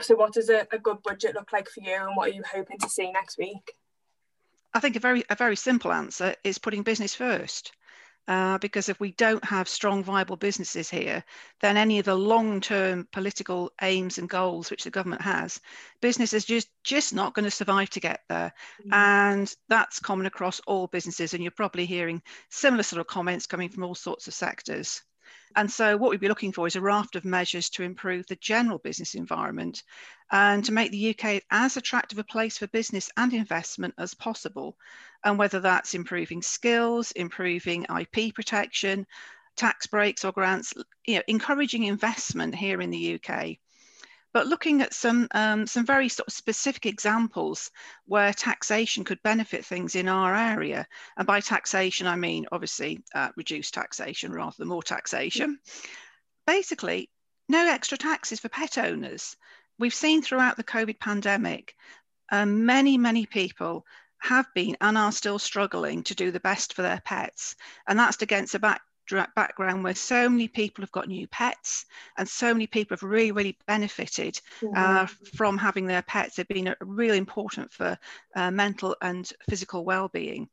So 0.00 0.14
what 0.14 0.32
does 0.32 0.50
a, 0.50 0.66
a 0.72 0.78
good 0.78 1.02
budget 1.02 1.34
look 1.34 1.52
like 1.52 1.68
for 1.68 1.80
you 1.80 1.94
and 1.94 2.16
what 2.16 2.30
are 2.30 2.34
you 2.34 2.42
hoping 2.52 2.78
to 2.80 2.88
see 2.88 3.10
next 3.12 3.38
week? 3.38 3.76
I 4.74 4.80
think 4.80 4.96
a 4.96 5.00
very 5.00 5.24
a 5.30 5.34
very 5.34 5.56
simple 5.56 5.90
answer 5.90 6.34
is 6.44 6.58
putting 6.58 6.82
business 6.82 7.14
first. 7.14 7.72
Uh, 8.28 8.58
because 8.58 8.88
if 8.88 8.98
we 8.98 9.12
don't 9.12 9.44
have 9.44 9.68
strong, 9.68 10.02
viable 10.02 10.36
businesses 10.36 10.90
here, 10.90 11.22
then 11.60 11.76
any 11.76 12.00
of 12.00 12.04
the 12.04 12.14
long-term 12.14 13.06
political 13.12 13.70
aims 13.82 14.18
and 14.18 14.28
goals 14.28 14.68
which 14.68 14.82
the 14.82 14.90
government 14.90 15.22
has, 15.22 15.60
business 16.00 16.32
is 16.32 16.44
just 16.44 16.68
just 16.82 17.14
not 17.14 17.34
going 17.34 17.44
to 17.44 17.50
survive 17.50 17.88
to 17.90 18.00
get 18.00 18.22
there. 18.28 18.52
Mm-hmm. 18.80 18.94
And 18.94 19.56
that's 19.68 20.00
common 20.00 20.26
across 20.26 20.60
all 20.66 20.88
businesses. 20.88 21.34
And 21.34 21.42
you're 21.42 21.52
probably 21.52 21.86
hearing 21.86 22.20
similar 22.50 22.82
sort 22.82 23.00
of 23.00 23.06
comments 23.06 23.46
coming 23.46 23.68
from 23.68 23.84
all 23.84 23.94
sorts 23.94 24.26
of 24.26 24.34
sectors. 24.34 25.02
And 25.54 25.70
so 25.70 25.96
what 25.96 26.10
we'd 26.10 26.20
be 26.20 26.28
looking 26.28 26.52
for 26.52 26.66
is 26.66 26.76
a 26.76 26.80
raft 26.80 27.16
of 27.16 27.24
measures 27.24 27.70
to 27.70 27.82
improve 27.82 28.26
the 28.26 28.36
general 28.36 28.78
business 28.78 29.14
environment 29.14 29.82
and 30.30 30.64
to 30.64 30.72
make 30.72 30.90
the 30.90 31.16
UK 31.18 31.42
as 31.50 31.76
attractive 31.76 32.18
a 32.18 32.24
place 32.24 32.58
for 32.58 32.66
business 32.68 33.10
and 33.16 33.32
investment 33.32 33.94
as 33.98 34.14
possible. 34.14 34.76
And 35.24 35.38
whether 35.38 35.60
that's 35.60 35.94
improving 35.94 36.42
skills, 36.42 37.12
improving 37.12 37.86
IP 37.98 38.34
protection, 38.34 39.06
tax 39.56 39.86
breaks 39.86 40.24
or 40.24 40.32
grants, 40.32 40.74
you 41.06 41.16
know, 41.16 41.22
encouraging 41.26 41.84
investment 41.84 42.54
here 42.54 42.80
in 42.80 42.90
the 42.90 43.14
UK 43.14 43.56
but 44.36 44.48
looking 44.48 44.82
at 44.82 44.92
some, 44.92 45.26
um, 45.30 45.66
some 45.66 45.86
very 45.86 46.10
sort 46.10 46.28
of 46.28 46.34
specific 46.34 46.84
examples 46.84 47.70
where 48.04 48.34
taxation 48.34 49.02
could 49.02 49.22
benefit 49.22 49.64
things 49.64 49.94
in 49.94 50.08
our 50.10 50.36
area. 50.36 50.86
And 51.16 51.26
by 51.26 51.40
taxation, 51.40 52.06
I 52.06 52.16
mean, 52.16 52.44
obviously, 52.52 53.02
uh, 53.14 53.30
reduced 53.34 53.72
taxation 53.72 54.32
rather 54.32 54.54
than 54.58 54.68
more 54.68 54.82
taxation. 54.82 55.58
Basically, 56.46 57.08
no 57.48 57.66
extra 57.66 57.96
taxes 57.96 58.38
for 58.38 58.50
pet 58.50 58.76
owners. 58.76 59.38
We've 59.78 59.94
seen 59.94 60.20
throughout 60.20 60.58
the 60.58 60.64
COVID 60.64 61.00
pandemic, 61.00 61.74
um, 62.30 62.66
many, 62.66 62.98
many 62.98 63.24
people 63.24 63.86
have 64.18 64.52
been 64.54 64.76
and 64.82 64.98
are 64.98 65.12
still 65.12 65.38
struggling 65.38 66.02
to 66.02 66.14
do 66.14 66.30
the 66.30 66.40
best 66.40 66.74
for 66.74 66.82
their 66.82 67.00
pets. 67.06 67.56
And 67.88 67.98
that's 67.98 68.20
against 68.20 68.54
a 68.54 68.58
back, 68.58 68.82
background 69.34 69.84
where 69.84 69.94
so 69.94 70.28
many 70.28 70.48
people 70.48 70.82
have 70.82 70.92
got 70.92 71.08
new 71.08 71.26
pets 71.28 71.86
and 72.16 72.28
so 72.28 72.52
many 72.52 72.66
people 72.66 72.96
have 72.96 73.02
really, 73.02 73.32
really 73.32 73.58
benefited 73.66 74.40
uh, 74.62 75.06
mm-hmm. 75.06 75.24
from 75.36 75.58
having 75.58 75.86
their 75.86 76.02
pets. 76.02 76.36
They've 76.36 76.48
been 76.48 76.74
really 76.80 77.18
important 77.18 77.72
for 77.72 77.98
uh, 78.34 78.50
mental 78.50 78.96
and 79.00 79.30
physical 79.48 79.84
well-being. 79.84 80.48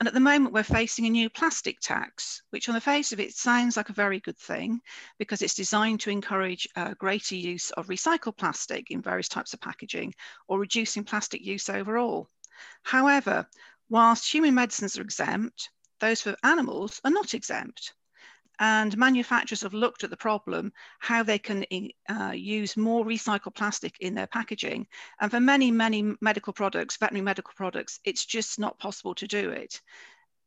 And 0.00 0.08
at 0.08 0.14
the 0.14 0.20
moment, 0.20 0.52
we're 0.52 0.64
facing 0.64 1.06
a 1.06 1.10
new 1.10 1.30
plastic 1.30 1.78
tax, 1.78 2.42
which 2.50 2.68
on 2.68 2.74
the 2.74 2.80
face 2.80 3.12
of 3.12 3.20
it 3.20 3.32
sounds 3.32 3.76
like 3.76 3.90
a 3.90 3.94
very 3.94 4.18
good 4.18 4.36
thing 4.36 4.80
because 5.18 5.40
it's 5.40 5.54
designed 5.54 6.00
to 6.00 6.10
encourage 6.10 6.66
uh, 6.74 6.94
greater 6.94 7.36
use 7.36 7.70
of 7.70 7.86
recycled 7.86 8.36
plastic 8.36 8.90
in 8.90 9.02
various 9.02 9.28
types 9.28 9.54
of 9.54 9.60
packaging 9.60 10.12
or 10.48 10.58
reducing 10.58 11.04
plastic 11.04 11.42
use 11.42 11.68
overall. 11.68 12.28
However, 12.82 13.46
whilst 13.88 14.32
human 14.32 14.54
medicines 14.54 14.98
are 14.98 15.02
exempt, 15.02 15.70
those 16.00 16.22
for 16.22 16.36
animals 16.42 17.00
are 17.04 17.10
not 17.10 17.34
exempt. 17.34 17.94
And 18.60 18.96
manufacturers 18.96 19.62
have 19.62 19.74
looked 19.74 20.04
at 20.04 20.10
the 20.10 20.16
problem, 20.16 20.72
how 21.00 21.24
they 21.24 21.38
can 21.40 21.64
uh, 22.08 22.30
use 22.30 22.76
more 22.76 23.04
recycled 23.04 23.56
plastic 23.56 23.98
in 23.98 24.14
their 24.14 24.28
packaging. 24.28 24.86
And 25.20 25.30
for 25.30 25.40
many, 25.40 25.72
many 25.72 26.14
medical 26.20 26.52
products, 26.52 26.96
veterinary 26.96 27.24
medical 27.24 27.52
products, 27.56 27.98
it's 28.04 28.24
just 28.24 28.60
not 28.60 28.78
possible 28.78 29.14
to 29.16 29.26
do 29.26 29.50
it. 29.50 29.80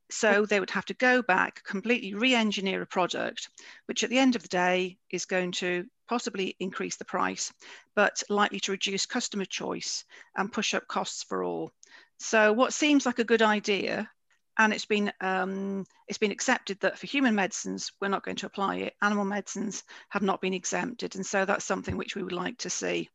So 0.09 0.45
they 0.45 0.61
would 0.61 0.69
have 0.69 0.85
to 0.85 0.93
go 0.93 1.21
back, 1.21 1.61
completely 1.65 2.13
re-engineer 2.13 2.81
a 2.81 2.85
product, 2.85 3.49
which 3.87 4.05
at 4.05 4.09
the 4.09 4.19
end 4.19 4.37
of 4.37 4.41
the 4.41 4.47
day 4.47 4.97
is 5.09 5.25
going 5.25 5.51
to 5.53 5.85
possibly 6.07 6.55
increase 6.61 6.95
the 6.95 7.03
price, 7.03 7.51
but 7.93 8.23
likely 8.29 8.61
to 8.61 8.71
reduce 8.71 9.05
customer 9.05 9.43
choice 9.43 10.05
and 10.37 10.53
push 10.53 10.73
up 10.73 10.87
costs 10.87 11.23
for 11.23 11.43
all. 11.43 11.73
So 12.19 12.53
what 12.53 12.73
seems 12.73 13.05
like 13.05 13.19
a 13.19 13.25
good 13.25 13.41
idea 13.41 14.09
and 14.57 14.73
it's 14.73 14.85
been 14.85 15.11
um, 15.21 15.85
it's 16.07 16.17
been 16.17 16.31
accepted 16.31 16.79
that 16.79 16.97
for 16.97 17.07
human 17.07 17.35
medicines 17.35 17.91
we're 18.01 18.07
not 18.07 18.23
going 18.23 18.37
to 18.37 18.45
apply 18.45 18.77
it. 18.77 18.95
Animal 19.01 19.25
medicines 19.25 19.83
have 20.09 20.23
not 20.23 20.41
been 20.41 20.53
exempted, 20.53 21.15
and 21.15 21.25
so 21.25 21.45
that's 21.45 21.65
something 21.65 21.97
which 21.97 22.15
we 22.15 22.23
would 22.23 22.31
like 22.31 22.57
to 22.59 22.69
see. 22.69 23.09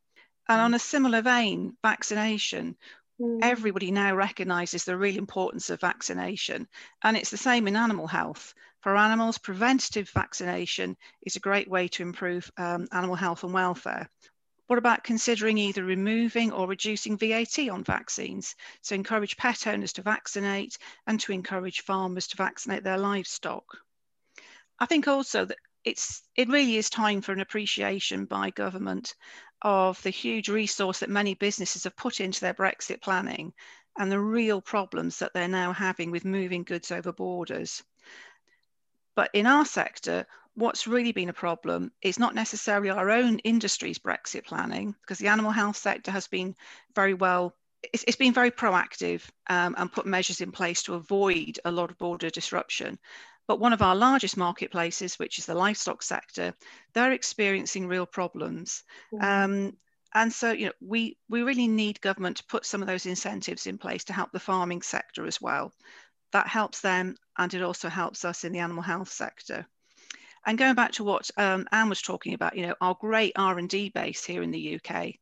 And 0.49 0.61
on 0.61 0.75
a 0.75 0.79
similar 0.79 1.23
vein, 1.23 1.77
vaccination. 1.83 2.77
Mm. 3.21 3.39
Everybody 3.43 3.91
now 3.91 4.15
recognises 4.17 4.85
the 4.85 4.97
real 4.97 5.17
importance 5.17 5.71
of 5.71 5.81
vaccination, 5.81 6.67
and 7.03 7.17
it's 7.17 7.31
the 7.31 7.37
same 7.37 7.69
in 7.69 7.77
animal 7.77 8.07
health. 8.07 8.55
For 8.81 8.97
animals, 8.97 9.39
preventative 9.39 10.11
vaccination 10.11 10.97
is 11.25 11.37
a 11.37 11.41
great 11.41 11.69
way 11.69 11.87
to 11.89 12.03
improve 12.03 12.51
um, 12.57 12.89
animal 12.91 13.15
health 13.15 13.45
and 13.45 13.53
welfare. 13.53 14.11
What 14.73 14.79
about 14.79 15.05
considering 15.05 15.59
either 15.59 15.85
removing 15.85 16.51
or 16.51 16.67
reducing 16.67 17.19
VAT 17.19 17.69
on 17.69 17.85
vaccines? 17.85 18.57
So 18.81 18.95
encourage 18.95 19.37
pet 19.37 19.67
owners 19.67 19.93
to 19.93 20.03
vaccinate 20.03 20.79
and 21.07 21.21
to 21.21 21.33
encourage 21.33 21.83
farmers 21.83 22.27
to 22.29 22.39
vaccinate 22.39 22.83
their 22.83 22.97
livestock. 22.97 23.67
I 24.79 24.87
think 24.87 25.07
also 25.07 25.45
that 25.45 25.59
it's 25.85 26.23
it 26.37 26.49
really 26.49 26.79
is 26.79 26.89
time 26.89 27.21
for 27.21 27.33
an 27.33 27.41
appreciation 27.41 28.25
by 28.25 28.49
government 28.49 29.15
of 29.61 30.03
the 30.05 30.09
huge 30.09 30.49
resource 30.49 31.01
that 31.01 31.11
many 31.11 31.35
businesses 31.35 31.85
have 31.85 31.95
put 31.95 32.19
into 32.19 32.41
their 32.41 32.55
Brexit 32.55 33.03
planning 33.03 33.53
and 33.99 34.11
the 34.11 34.21
real 34.21 34.63
problems 34.63 35.19
that 35.19 35.35
they're 35.35 35.49
now 35.49 35.75
having 35.75 36.11
with 36.11 36.25
moving 36.25 36.65
goods 36.65 36.91
over 36.91 37.13
borders. 37.13 37.83
But 39.15 39.29
in 39.35 39.45
our 39.47 39.67
sector, 39.67 40.27
what's 40.55 40.87
really 40.87 41.13
been 41.13 41.29
a 41.29 41.35
problem 41.35 41.93
is 42.03 42.19
not 42.19 42.35
necessarily 42.35 42.91
our 42.91 43.11
own 43.11 43.39
industry's 43.41 43.99
Brexit 43.99 44.45
planning, 44.45 44.95
because 45.01 45.19
the 45.19 45.29
animal 45.29 45.51
health 45.51 45.77
sector 45.77 46.11
has 46.11 46.27
been 46.29 46.55
very 46.95 47.15
well, 47.15 47.55
it's, 47.93 48.05
it's 48.07 48.17
been 48.17 48.35
very 48.35 48.51
proactive 48.51 49.23
um, 49.49 49.75
and 49.79 49.93
put 49.93 50.07
measures 50.07 50.41
in 50.41 50.53
place 50.53 50.83
to 50.83 50.95
avoid 50.95 51.59
a 51.65 51.73
lot 51.73 51.91
of 51.91 51.99
border 51.99 52.31
disruption. 52.31 52.99
But 53.49 53.61
one 53.61 53.73
of 53.73 53.83
our 53.83 53.97
largest 53.97 54.37
marketplaces, 54.37 55.19
which 55.19 55.39
is 55.39 55.47
the 55.47 55.55
livestock 55.55 56.03
sector, 56.03 56.55
they're 56.95 57.13
experiencing 57.13 57.89
real 57.89 58.07
problems. 58.07 58.85
Mm-hmm. 59.13 59.25
Um, 59.25 59.77
and 60.15 60.33
so, 60.33 60.53
you 60.53 60.67
know, 60.67 60.73
we, 60.81 61.17
we 61.29 61.43
really 61.43 61.67
need 61.67 62.01
government 62.01 62.37
to 62.37 62.45
put 62.45 62.67
some 62.67 62.83
of 62.83 62.89
those 62.89 63.07
incentives 63.07 63.67
in 63.67 63.79
place 63.79 64.05
to 64.05 64.13
help 64.13 64.31
the 64.33 64.39
farming 64.39 64.83
sector 64.83 65.27
as 65.27 65.41
well. 65.41 65.73
That 66.33 66.47
helps 66.47 66.81
them 66.81 67.17
and 67.39 67.53
it 67.53 67.63
also 67.63 67.89
helps 67.89 68.25
us 68.25 68.45
in 68.45 68.53
the 68.53 68.59
animal 68.59 68.83
health 68.83 69.11
sector. 69.11 69.67
And 70.45 70.59
going 70.59 70.75
back 70.75 70.93
to 70.93 71.05
what 71.05 71.31
um, 71.37 71.67
Ann 71.73 71.89
was 71.89 72.03
talking 72.03 72.35
about, 72.35 72.57
you 72.57 72.67
know, 72.67 72.75
our 72.81 72.97
great 73.01 73.33
R&D 73.37 73.91
base 73.91 74.25
here 74.25 74.43
in 74.43 74.51
the 74.51 74.81
UK 74.81 75.15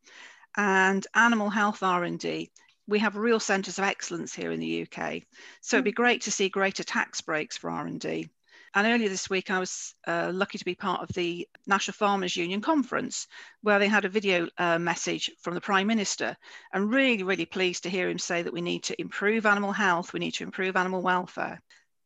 and 0.56 1.06
animal 1.14 1.50
health 1.50 1.82
R&D, 1.82 2.50
we 2.86 2.98
have 2.98 3.16
real 3.16 3.38
centres 3.38 3.78
of 3.78 3.84
excellence 3.84 4.34
here 4.34 4.50
in 4.50 4.60
the 4.60 4.82
UK. 4.82 5.22
So 5.60 5.76
it'd 5.76 5.84
be 5.84 5.90
hmm. 5.90 6.02
great 6.02 6.22
to 6.22 6.30
see 6.30 6.48
greater 6.48 6.82
tax 6.82 7.20
breaks 7.20 7.56
for 7.56 7.70
R&D. 7.70 8.28
And 8.72 8.86
earlier 8.86 9.08
this 9.08 9.28
week, 9.28 9.50
I 9.50 9.58
was 9.58 9.94
uh, 10.06 10.30
lucky 10.32 10.58
to 10.58 10.64
be 10.64 10.76
part 10.76 11.02
of 11.02 11.08
the 11.14 11.48
National 11.66 11.94
Farmers 11.94 12.36
Union 12.36 12.60
conference, 12.60 13.26
where 13.62 13.80
they 13.80 13.88
had 13.88 14.04
a 14.04 14.08
video 14.08 14.48
uh, 14.58 14.78
message 14.78 15.30
from 15.40 15.54
the 15.54 15.60
Prime 15.60 15.88
Minister. 15.88 16.36
And 16.72 16.92
really, 16.92 17.24
really 17.24 17.46
pleased 17.46 17.82
to 17.82 17.90
hear 17.90 18.08
him 18.08 18.18
say 18.18 18.42
that 18.42 18.52
we 18.52 18.60
need 18.60 18.84
to 18.84 19.00
improve 19.00 19.44
animal 19.44 19.72
health, 19.72 20.12
we 20.12 20.20
need 20.20 20.34
to 20.34 20.44
improve 20.44 20.76
animal 20.76 21.02
welfare, 21.02 21.60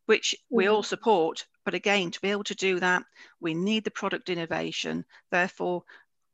which 0.07 0.35
we 0.51 0.67
all 0.67 0.83
hmm. 0.83 0.87
support. 0.87 1.47
But 1.65 1.75
again, 1.75 2.11
to 2.11 2.21
be 2.21 2.31
able 2.31 2.45
to 2.45 2.55
do 2.55 2.81
that, 2.81 3.05
we 3.41 3.55
need 3.55 3.85
the 3.85 3.91
product 3.91 4.29
innovation. 4.29 5.05
Therefore, 5.31 5.83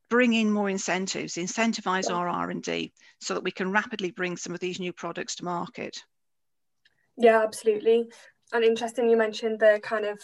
bring 0.08 0.32
in 0.32 0.50
more 0.50 0.68
incentives, 0.68 1.34
incentivize 1.34 2.12
our 2.12 2.28
R&D 2.28 2.92
so 3.20 3.34
that 3.34 3.44
we 3.44 3.52
can 3.52 3.70
rapidly 3.70 4.10
bring 4.10 4.36
some 4.36 4.54
of 4.54 4.60
these 4.60 4.80
new 4.80 4.92
products 4.92 5.36
to 5.36 5.44
market. 5.44 6.02
Yeah, 7.16 7.42
absolutely. 7.42 8.08
And 8.52 8.64
interesting, 8.64 9.08
you 9.08 9.16
mentioned 9.16 9.60
the 9.60 9.78
kind 9.82 10.04
of 10.04 10.20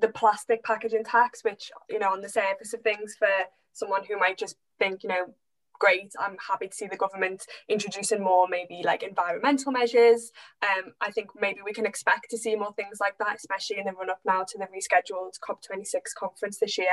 the 0.00 0.08
plastic 0.08 0.64
packaging 0.64 1.04
tax, 1.04 1.44
which, 1.44 1.70
you 1.88 1.98
know, 1.98 2.10
on 2.12 2.20
the 2.20 2.28
surface 2.28 2.74
of 2.74 2.82
things 2.82 3.14
for 3.18 3.28
someone 3.72 4.04
who 4.04 4.18
might 4.18 4.38
just 4.38 4.56
think, 4.78 5.02
you 5.02 5.08
know, 5.08 5.34
great. 5.82 6.12
I'm 6.16 6.36
happy 6.48 6.68
to 6.68 6.74
see 6.74 6.86
the 6.86 6.96
government 6.96 7.44
introducing 7.68 8.22
more 8.22 8.46
maybe 8.48 8.82
like 8.84 9.02
environmental 9.02 9.72
measures. 9.72 10.30
Um, 10.62 10.92
I 11.00 11.10
think 11.10 11.30
maybe 11.40 11.58
we 11.64 11.72
can 11.72 11.86
expect 11.86 12.30
to 12.30 12.38
see 12.38 12.54
more 12.54 12.72
things 12.74 12.98
like 13.00 13.18
that, 13.18 13.36
especially 13.36 13.78
in 13.78 13.86
the 13.86 13.92
run 13.92 14.08
up 14.08 14.20
now 14.24 14.44
to 14.44 14.58
the 14.58 14.66
rescheduled 14.66 15.40
COP26 15.40 16.14
conference 16.16 16.58
this 16.58 16.78
year. 16.78 16.86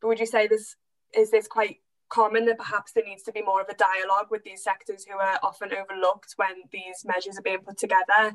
But 0.00 0.08
would 0.08 0.18
you 0.18 0.24
say 0.24 0.46
this 0.46 0.76
is 1.14 1.30
this 1.30 1.46
quite 1.46 1.76
common 2.08 2.46
that 2.46 2.56
perhaps 2.56 2.92
there 2.92 3.04
needs 3.04 3.22
to 3.24 3.32
be 3.32 3.42
more 3.42 3.60
of 3.60 3.68
a 3.68 3.74
dialogue 3.74 4.28
with 4.30 4.44
these 4.44 4.64
sectors 4.64 5.04
who 5.04 5.18
are 5.18 5.38
often 5.42 5.70
overlooked 5.72 6.32
when 6.36 6.54
these 6.72 7.04
measures 7.04 7.38
are 7.38 7.42
being 7.42 7.60
put 7.66 7.76
together? 7.76 8.34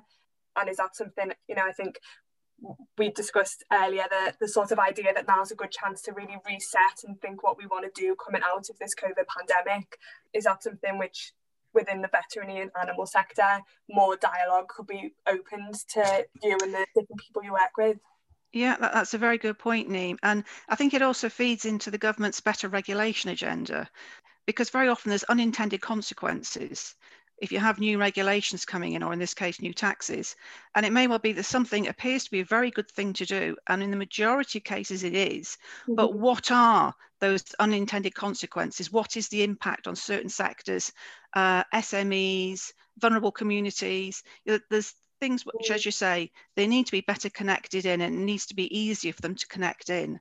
And 0.56 0.70
is 0.70 0.78
that 0.78 0.96
something, 0.96 1.32
you 1.48 1.56
know, 1.56 1.66
I 1.68 1.72
think 1.72 2.00
we 2.98 3.10
discussed 3.10 3.64
earlier 3.72 4.06
the, 4.10 4.34
the 4.40 4.48
sort 4.48 4.72
of 4.72 4.80
idea 4.80 5.14
that 5.14 5.28
now's 5.28 5.52
a 5.52 5.56
good 5.56 5.72
chance 5.72 6.02
to 6.04 6.14
really 6.14 6.38
reset 6.48 7.04
and 7.06 7.20
think 7.20 7.44
what 7.44 7.58
we 7.58 7.66
want 7.66 7.84
to 7.86 8.02
do 8.02 8.16
coming 8.16 8.42
out 8.44 8.70
of 8.70 8.78
this 8.80 8.96
COVID 8.96 9.26
pandemic. 9.28 9.98
Is 10.34 10.44
that 10.46 10.64
something 10.64 10.98
which 10.98 11.34
within 11.74 12.02
the 12.02 12.10
veterinary 12.10 12.62
and 12.62 12.72
animal 12.80 13.06
sector 13.06 13.62
more 13.90 14.18
dialogue 14.18 14.68
could 14.68 14.88
be 14.88 15.14
opened 15.28 15.76
to 15.94 16.26
you 16.44 16.58
and 16.62 16.74
the 16.74 16.86
different 16.96 17.22
people 17.22 17.44
you 17.44 17.54
work 17.54 17.78
with? 17.78 17.98
Yeah, 18.54 18.76
that, 18.78 18.94
that's 18.94 19.14
a 19.14 19.18
very 19.18 19.38
good 19.38 19.58
point, 19.58 19.90
Neve. 19.90 20.18
And 20.24 20.44
I 20.68 20.76
think 20.76 20.94
it 20.94 21.02
also 21.02 21.30
feeds 21.30 21.66
into 21.66 21.90
the 21.90 21.98
government's 21.98 22.42
better 22.42 22.68
regulation 22.68 23.30
agenda 23.30 23.90
because 24.46 24.70
very 24.70 24.90
often 24.90 25.10
there's 25.10 25.24
unintended 25.26 25.82
consequences 25.82 26.96
if 27.42 27.52
you 27.52 27.60
have 27.60 27.80
new 27.80 27.98
regulations 27.98 28.66
coming 28.66 28.94
in, 28.94 29.02
or 29.02 29.12
in 29.14 29.20
this 29.20 29.34
case, 29.34 29.60
new 29.60 29.74
taxes. 29.74 30.36
And 30.76 30.86
it 30.86 30.94
may 30.94 31.08
well 31.08 31.20
be 31.20 31.34
that 31.34 31.44
something 31.44 31.88
appears 31.88 32.24
to 32.24 32.32
be 32.32 32.42
a 32.42 32.46
very 32.46 32.70
good 32.70 32.90
thing 32.90 33.14
to 33.14 33.26
do. 33.26 33.56
And 33.68 33.82
in 33.82 33.90
the 33.90 33.98
majority 33.98 34.60
of 34.60 34.64
cases, 34.64 35.04
it 35.04 35.16
is. 35.16 35.58
Mm-hmm. 35.84 35.96
But 35.96 36.14
what 36.14 36.52
are 36.52 36.94
those 37.20 37.44
unintended 37.60 38.14
consequences? 38.14 38.92
What 38.92 39.18
is 39.18 39.28
the 39.28 39.44
impact 39.44 39.88
on 39.88 39.96
certain 39.96 40.30
sectors, 40.30 40.94
uh, 41.36 41.64
SMEs, 41.74 42.74
vulnerable 43.00 43.32
communities? 43.32 44.24
There's 44.46 44.94
things 45.20 45.44
which, 45.44 45.72
as 45.72 45.84
you 45.84 45.92
say, 45.92 46.32
they 46.56 46.68
need 46.68 46.86
to 46.86 46.92
be 46.92 47.02
better 47.02 47.30
connected 47.30 47.86
in 47.88 48.02
and 48.02 48.16
it 48.16 48.20
needs 48.20 48.46
to 48.48 48.56
be 48.56 48.78
easier 48.78 49.14
for 49.14 49.22
them 49.22 49.36
to 49.36 49.48
connect 49.48 49.90
in 49.90 50.20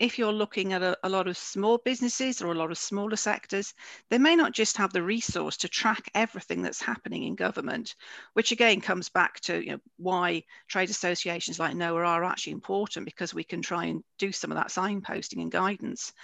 if 0.00 0.18
you're 0.18 0.32
looking 0.32 0.72
at 0.72 0.82
a, 0.82 0.96
a, 1.02 1.08
lot 1.10 1.28
of 1.28 1.36
small 1.36 1.76
businesses 1.84 2.40
or 2.40 2.50
a 2.50 2.56
lot 2.56 2.70
of 2.70 2.78
smaller 2.78 3.16
sectors, 3.16 3.74
they 4.08 4.16
may 4.16 4.34
not 4.34 4.52
just 4.52 4.78
have 4.78 4.94
the 4.94 5.02
resource 5.02 5.58
to 5.58 5.68
track 5.68 6.10
everything 6.14 6.62
that's 6.62 6.80
happening 6.80 7.24
in 7.24 7.34
government, 7.34 7.94
which 8.32 8.50
again 8.50 8.80
comes 8.80 9.10
back 9.10 9.38
to 9.40 9.62
you 9.62 9.72
know, 9.72 9.80
why 9.98 10.42
trade 10.68 10.88
associations 10.88 11.58
like 11.58 11.76
NOAH 11.76 12.06
are 12.06 12.24
actually 12.24 12.54
important 12.54 13.04
because 13.04 13.34
we 13.34 13.44
can 13.44 13.60
try 13.60 13.84
and 13.84 14.02
do 14.18 14.32
some 14.32 14.50
of 14.50 14.56
that 14.56 14.68
signposting 14.68 15.42
and 15.42 15.52
guidance. 15.52 16.14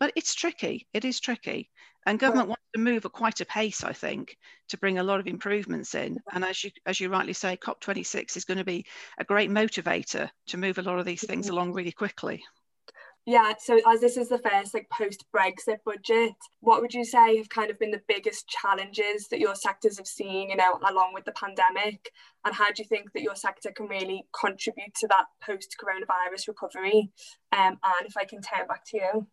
But 0.00 0.12
it's 0.16 0.34
tricky, 0.34 0.86
it 0.94 1.04
is 1.04 1.20
tricky. 1.20 1.70
And 2.06 2.18
government 2.18 2.48
wants 2.48 2.62
to 2.74 2.80
move 2.80 3.04
at 3.04 3.12
quite 3.12 3.40
a 3.40 3.44
pace, 3.44 3.84
I 3.84 3.92
think, 3.92 4.38
to 4.68 4.78
bring 4.78 4.98
a 4.98 5.02
lot 5.02 5.20
of 5.20 5.26
improvements 5.26 5.94
in. 5.94 6.18
And 6.32 6.44
as 6.44 6.62
you 6.62 6.70
as 6.86 7.00
you 7.00 7.08
rightly 7.10 7.32
say, 7.32 7.56
COP26 7.56 8.36
is 8.36 8.44
going 8.44 8.58
to 8.58 8.64
be 8.64 8.86
a 9.18 9.24
great 9.24 9.50
motivator 9.50 10.30
to 10.46 10.56
move 10.56 10.78
a 10.78 10.82
lot 10.82 11.00
of 11.00 11.04
these 11.04 11.26
things 11.26 11.48
along 11.48 11.72
really 11.72 11.92
quickly. 11.92 12.44
Yeah, 13.28 13.54
so 13.58 13.80
as 13.88 14.00
this 14.00 14.16
is 14.16 14.28
the 14.28 14.38
first 14.38 14.72
like 14.72 14.88
post 14.88 15.24
Brexit 15.36 15.78
budget, 15.84 16.34
what 16.60 16.80
would 16.80 16.94
you 16.94 17.04
say 17.04 17.36
have 17.36 17.48
kind 17.48 17.72
of 17.72 17.78
been 17.80 17.90
the 17.90 18.00
biggest 18.06 18.46
challenges 18.48 19.26
that 19.28 19.40
your 19.40 19.56
sectors 19.56 19.98
have 19.98 20.06
seen, 20.06 20.50
you 20.50 20.56
know, 20.56 20.78
along 20.88 21.12
with 21.12 21.24
the 21.24 21.32
pandemic? 21.32 22.12
And 22.44 22.54
how 22.54 22.66
do 22.66 22.74
you 22.82 22.84
think 22.84 23.12
that 23.12 23.22
your 23.22 23.34
sector 23.34 23.72
can 23.72 23.88
really 23.88 24.22
contribute 24.38 24.94
to 25.00 25.08
that 25.08 25.24
post 25.42 25.74
coronavirus 25.82 26.46
recovery? 26.46 27.10
Um, 27.50 27.80
and 27.82 28.06
if 28.06 28.16
I 28.16 28.24
can 28.24 28.40
turn 28.40 28.68
back 28.68 28.84
to 28.90 28.96
you. 28.96 29.26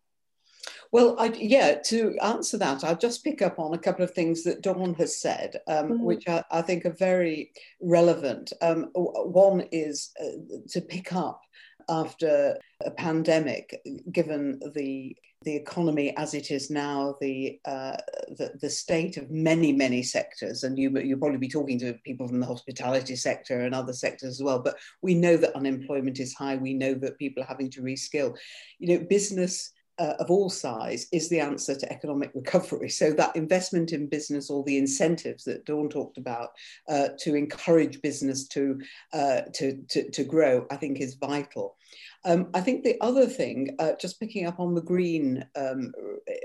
Well, 0.90 1.14
I, 1.18 1.26
yeah, 1.26 1.74
to 1.86 2.16
answer 2.20 2.58
that, 2.58 2.82
I'll 2.82 2.96
just 2.96 3.22
pick 3.22 3.42
up 3.42 3.60
on 3.60 3.74
a 3.74 3.78
couple 3.78 4.04
of 4.04 4.10
things 4.10 4.42
that 4.42 4.62
Dawn 4.62 4.94
has 4.94 5.20
said, 5.20 5.60
um, 5.68 5.84
mm-hmm. 5.84 6.02
which 6.02 6.26
I, 6.26 6.42
I, 6.50 6.62
think 6.62 6.84
are 6.84 6.96
very 6.98 7.52
relevant. 7.80 8.52
Um, 8.62 8.90
one 8.94 9.68
is 9.72 10.10
uh, 10.20 10.56
to 10.70 10.80
pick 10.80 11.12
up 11.12 11.40
after 11.88 12.58
a 12.84 12.90
pandemic, 12.90 13.80
given 14.10 14.60
the 14.74 15.16
the 15.44 15.54
economy 15.54 16.16
as 16.16 16.32
it 16.32 16.50
is 16.50 16.70
now, 16.70 17.16
the, 17.20 17.60
uh, 17.66 17.96
the, 18.38 18.52
the 18.62 18.70
state 18.70 19.18
of 19.18 19.30
many 19.30 19.72
many 19.72 20.02
sectors, 20.02 20.64
and 20.64 20.78
you 20.78 20.98
you'll 20.98 21.18
probably 21.18 21.38
be 21.38 21.48
talking 21.48 21.78
to 21.78 21.92
people 22.04 22.26
from 22.26 22.40
the 22.40 22.46
hospitality 22.46 23.14
sector 23.14 23.60
and 23.60 23.74
other 23.74 23.92
sectors 23.92 24.30
as 24.30 24.42
well. 24.42 24.58
But 24.58 24.78
we 25.02 25.14
know 25.14 25.36
that 25.36 25.54
unemployment 25.54 26.18
is 26.18 26.32
high. 26.32 26.56
We 26.56 26.72
know 26.72 26.94
that 26.94 27.18
people 27.18 27.42
are 27.42 27.46
having 27.46 27.70
to 27.72 27.82
reskill. 27.82 28.36
You 28.78 28.98
know, 28.98 29.04
business 29.04 29.73
uh, 29.98 30.14
of 30.18 30.30
all 30.30 30.50
size 30.50 31.06
is 31.12 31.28
the 31.28 31.40
answer 31.40 31.74
to 31.74 31.92
economic 31.92 32.30
recovery. 32.34 32.88
So 32.88 33.12
that 33.12 33.36
investment 33.36 33.92
in 33.92 34.08
business, 34.08 34.50
all 34.50 34.62
the 34.62 34.78
incentives 34.78 35.44
that 35.44 35.64
Dawn 35.64 35.88
talked 35.88 36.18
about 36.18 36.50
uh, 36.88 37.08
to 37.20 37.34
encourage 37.34 38.02
business 38.02 38.46
to, 38.48 38.80
uh, 39.12 39.42
to, 39.54 39.82
to, 39.88 40.10
to, 40.10 40.24
grow, 40.24 40.66
I 40.70 40.76
think 40.76 41.00
is 41.00 41.14
vital. 41.14 41.76
Um, 42.24 42.48
I 42.54 42.60
think 42.60 42.82
the 42.82 42.96
other 43.00 43.26
thing, 43.26 43.76
uh, 43.78 43.92
just 44.00 44.18
picking 44.18 44.46
up 44.46 44.58
on 44.58 44.74
the 44.74 44.82
green 44.82 45.44
um, 45.56 45.92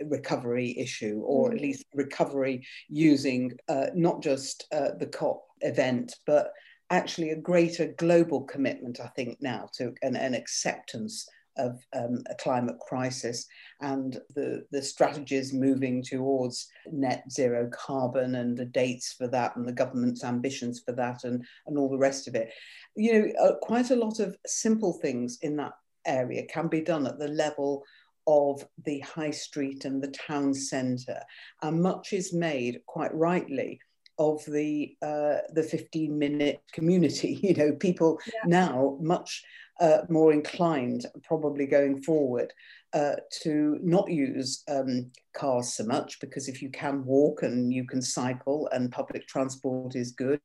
recovery 0.06 0.78
issue, 0.78 1.22
or 1.26 1.52
at 1.52 1.58
mm. 1.58 1.62
least 1.62 1.86
recovery 1.94 2.66
using 2.90 3.58
uh, 3.70 3.88
not 3.96 4.22
just 4.22 4.68
uh, 4.74 4.90
the 5.00 5.08
COP 5.08 5.46
event, 5.62 6.16
but 6.26 6.52
actually 6.90 7.30
a 7.30 7.36
greater 7.36 7.94
global 7.98 8.42
commitment, 8.42 9.00
I 9.00 9.08
think, 9.08 9.38
now 9.42 9.70
to 9.74 9.94
an, 10.02 10.16
an 10.16 10.34
acceptance 10.34 11.28
of 11.60 11.80
um, 11.96 12.24
a 12.30 12.36
climate 12.36 12.78
crisis 12.80 13.46
and 13.82 14.20
the, 14.36 14.66
the 14.72 14.82
strategies 14.82 15.54
moving 15.54 16.02
towards 16.02 16.68
net 16.92 17.24
zero 17.32 17.70
carbon 17.72 18.36
and 18.36 18.58
the 18.58 18.66
dates 18.66 19.14
for 19.14 19.28
that 19.28 19.56
and 19.56 19.68
the 19.68 19.74
government's 19.74 20.24
ambitions 20.24 20.82
for 20.86 20.94
that 20.94 21.24
and, 21.24 21.46
and 21.68 21.78
all 21.78 21.90
the 21.90 21.98
rest 21.98 22.28
of 22.28 22.36
it. 22.36 22.50
You 22.96 23.14
know, 23.14 23.32
uh, 23.44 23.56
quite 23.62 23.92
a 23.92 23.96
lot 23.96 24.20
of 24.20 24.36
simple 24.46 24.94
things 24.94 25.38
in 25.42 25.56
that 25.58 25.74
area 26.06 26.46
can 26.48 26.68
be 26.68 26.82
done 26.82 27.06
at 27.06 27.20
the 27.20 27.28
level 27.28 27.84
of 28.28 28.64
the 28.86 29.00
high 29.00 29.32
street 29.32 29.86
and 29.86 30.02
the 30.02 30.12
town 30.12 30.54
centre. 30.54 31.22
And 31.62 31.82
much 31.82 32.14
is 32.14 32.34
made, 32.34 32.82
quite 32.86 33.14
rightly, 33.14 33.80
of 34.20 34.44
the 34.46 34.96
uh, 35.02 35.38
the 35.54 35.64
15 35.64 36.18
minute 36.18 36.62
community. 36.74 37.40
You 37.50 37.56
know, 37.56 37.72
people 37.72 38.20
yeah. 38.28 38.42
now 38.46 38.98
much 39.02 39.44
uh, 39.80 40.00
more 40.10 40.32
inclined, 40.32 41.06
probably 41.24 41.66
going 41.66 42.02
forward, 42.02 42.54
uh, 42.94 43.16
to 43.42 43.78
not 43.82 44.10
use 44.10 44.64
um, 44.68 45.12
cars 45.40 45.74
so 45.74 45.86
much 45.86 46.20
because 46.20 46.48
if 46.48 46.62
you 46.62 46.70
can 46.70 47.06
walk 47.06 47.44
and 47.44 47.74
you 47.74 47.86
can 47.86 48.02
cycle 48.02 48.68
and 48.72 48.92
public 48.92 49.28
transport 49.28 49.96
is 49.96 50.12
good, 50.12 50.42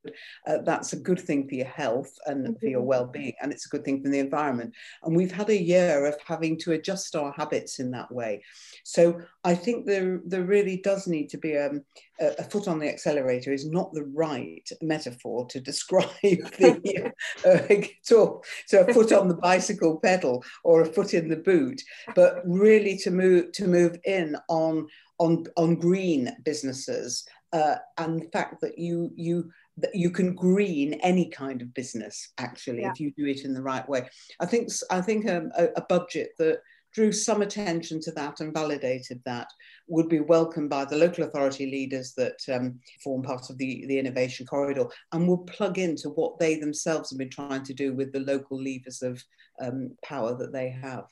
uh, 0.47 0.59
that's 0.65 0.93
a 0.93 0.99
good 0.99 1.21
thing 1.21 1.49
for 1.49 1.55
your 1.55 1.67
health 1.67 2.13
and 2.27 2.45
mm-hmm. 2.45 2.55
for 2.55 2.67
your 2.67 2.81
mm-hmm. 2.81 2.89
well-being, 2.89 3.35
and 3.43 3.53
it's 3.53 3.67
a 3.67 3.69
good 3.69 3.85
thing 3.85 4.03
for 4.03 4.11
the 4.11 4.19
environment. 4.19 4.73
And 5.03 5.17
we've 5.17 5.33
had 5.33 5.51
a 5.51 5.63
year 5.63 6.07
of 6.07 6.17
having 6.25 6.59
to 6.61 6.73
adjust 6.73 7.17
our 7.17 7.33
habits 7.33 7.81
in 7.81 7.91
that 7.91 8.11
way. 8.13 8.43
So 8.85 9.21
I 9.43 9.55
think 9.55 9.87
there 9.87 10.21
there 10.25 10.45
really 10.45 10.79
does 10.79 11.07
need 11.07 11.29
to 11.31 11.39
be 11.39 11.57
um, 11.57 11.83
a, 12.21 12.27
a 12.39 12.45
foot 12.45 12.69
on 12.69 12.79
the 12.79 12.89
accelerator 12.89 13.53
is 13.53 13.69
not 13.69 13.93
the 13.93 14.05
right 14.05 14.69
metaphor 14.81 15.47
to 15.47 15.61
describe 15.61 16.09
the 16.23 17.13
uh, 17.45 17.85
so, 18.03 18.43
so 18.67 18.85
a 18.85 18.95
foot 18.95 19.13
on 19.13 19.29
the 19.29 19.35
bicycle 19.35 19.99
pedal 20.01 20.45
or 20.63 20.83
a 20.83 20.87
foot 20.87 21.15
in 21.15 21.29
the 21.29 21.37
boot, 21.37 21.81
but 22.15 22.43
really 22.45 22.97
to 22.99 23.11
move 23.11 23.53
to 23.53 23.67
move 23.67 23.97
in 24.05 24.37
on 24.49 24.84
on 25.19 25.45
on 25.57 25.77
green 25.77 26.35
businesses 26.45 27.25
uh, 27.53 27.77
and 27.99 28.21
the 28.21 28.31
fact 28.31 28.61
that 28.61 28.79
you 28.79 29.13
you 29.15 29.51
that 29.77 29.95
you 29.95 30.11
can 30.11 30.35
green 30.35 30.95
any 30.95 31.29
kind 31.29 31.63
of 31.63 31.75
business 31.75 32.33
actually 32.39 32.83
yeah. 32.83 32.91
if 32.91 33.01
you 33.01 33.13
do 33.17 33.27
it 33.27 33.45
in 33.45 33.55
the 33.55 33.63
right 33.63 33.89
way. 33.89 34.09
I 34.41 34.47
think 34.47 34.71
I 34.91 35.01
think 35.01 35.29
um, 35.29 35.51
a, 35.57 35.69
a 35.77 35.83
budget 35.83 36.31
that 36.39 36.61
drew 36.95 37.13
some 37.13 37.43
attention 37.43 38.01
to 38.01 38.13
that 38.13 38.41
and 38.41 38.55
validated 38.55 39.21
that 39.25 39.49
would 39.89 40.09
be 40.09 40.21
welcomed 40.21 40.71
by 40.71 40.85
the 40.85 40.97
local 40.97 41.25
authority 41.25 41.67
leaders 41.67 42.15
that 42.15 42.39
um, 42.53 42.79
form 43.03 43.23
part 43.23 43.51
of 43.51 43.59
the, 43.59 43.85
the 43.89 43.99
innovation 43.99 44.47
corridor 44.47 44.87
and 45.13 45.27
will 45.27 45.39
plug 45.39 45.79
into 45.79 46.11
what 46.11 46.39
they 46.39 46.55
themselves 46.55 47.11
have 47.11 47.19
been 47.19 47.29
trying 47.29 47.65
to 47.65 47.75
do 47.75 47.93
with 47.93 48.13
the 48.13 48.21
local 48.21 48.63
levers 48.63 49.03
of 49.03 49.23
um, 49.61 49.91
power 50.05 50.37
that 50.37 50.53
they 50.53 50.71
have. 50.71 51.05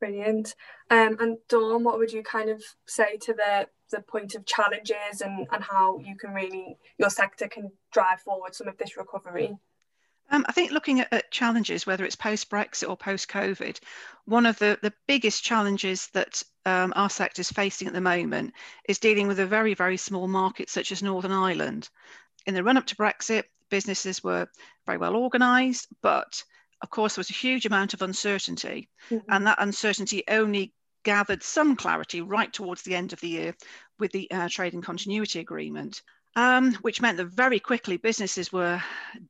Brilliant. 0.00 0.54
Um, 0.90 1.16
and 1.20 1.38
Dawn, 1.48 1.82
what 1.82 1.98
would 1.98 2.12
you 2.12 2.22
kind 2.22 2.50
of 2.50 2.62
say 2.86 3.16
to 3.18 3.32
the 3.32 3.68
the 3.90 4.00
point 4.02 4.34
of 4.34 4.44
challenges 4.44 5.22
and, 5.22 5.46
and 5.50 5.64
how 5.64 5.98
you 5.98 6.14
can 6.14 6.34
really 6.34 6.76
your 6.98 7.08
sector 7.08 7.48
can 7.48 7.72
drive 7.90 8.20
forward 8.20 8.54
some 8.54 8.68
of 8.68 8.76
this 8.76 8.96
recovery? 8.96 9.56
Um, 10.30 10.44
I 10.46 10.52
think 10.52 10.72
looking 10.72 11.00
at, 11.00 11.10
at, 11.10 11.30
challenges, 11.30 11.86
whether 11.86 12.04
it's 12.04 12.16
post 12.16 12.50
Brexit 12.50 12.88
or 12.88 12.98
post 12.98 13.28
COVID, 13.28 13.80
one 14.26 14.44
of 14.44 14.58
the, 14.58 14.78
the 14.82 14.92
biggest 15.06 15.42
challenges 15.42 16.08
that 16.08 16.42
um, 16.66 16.92
our 16.96 17.08
sector 17.08 17.40
is 17.40 17.50
facing 17.50 17.88
at 17.88 17.94
the 17.94 18.00
moment 18.00 18.52
is 18.86 18.98
dealing 18.98 19.26
with 19.26 19.40
a 19.40 19.46
very, 19.46 19.72
very 19.72 19.96
small 19.96 20.28
market 20.28 20.68
such 20.68 20.92
as 20.92 21.02
Northern 21.02 21.32
Ireland. 21.32 21.88
In 22.44 22.52
the 22.52 22.62
run 22.62 22.76
up 22.76 22.86
to 22.86 22.96
Brexit, 22.96 23.44
businesses 23.70 24.22
were 24.22 24.48
very 24.86 24.98
well 24.98 25.16
organised, 25.16 25.88
but 26.02 26.44
of 26.82 26.90
course, 26.90 27.14
there 27.14 27.20
was 27.20 27.30
a 27.30 27.34
huge 27.34 27.66
amount 27.66 27.94
of 27.94 28.02
uncertainty, 28.02 28.88
mm-hmm. 29.10 29.30
and 29.30 29.46
that 29.46 29.60
uncertainty 29.60 30.22
only 30.28 30.72
gathered 31.04 31.42
some 31.42 31.76
clarity 31.76 32.20
right 32.20 32.52
towards 32.52 32.82
the 32.82 32.94
end 32.94 33.12
of 33.12 33.20
the 33.20 33.28
year 33.28 33.54
with 33.98 34.12
the 34.12 34.30
uh, 34.30 34.48
trading 34.50 34.82
continuity 34.82 35.40
agreement 35.40 36.02
um, 36.38 36.74
which 36.82 37.00
meant 37.00 37.16
that 37.16 37.26
very 37.26 37.58
quickly 37.58 37.96
businesses 37.96 38.52
were 38.52 38.80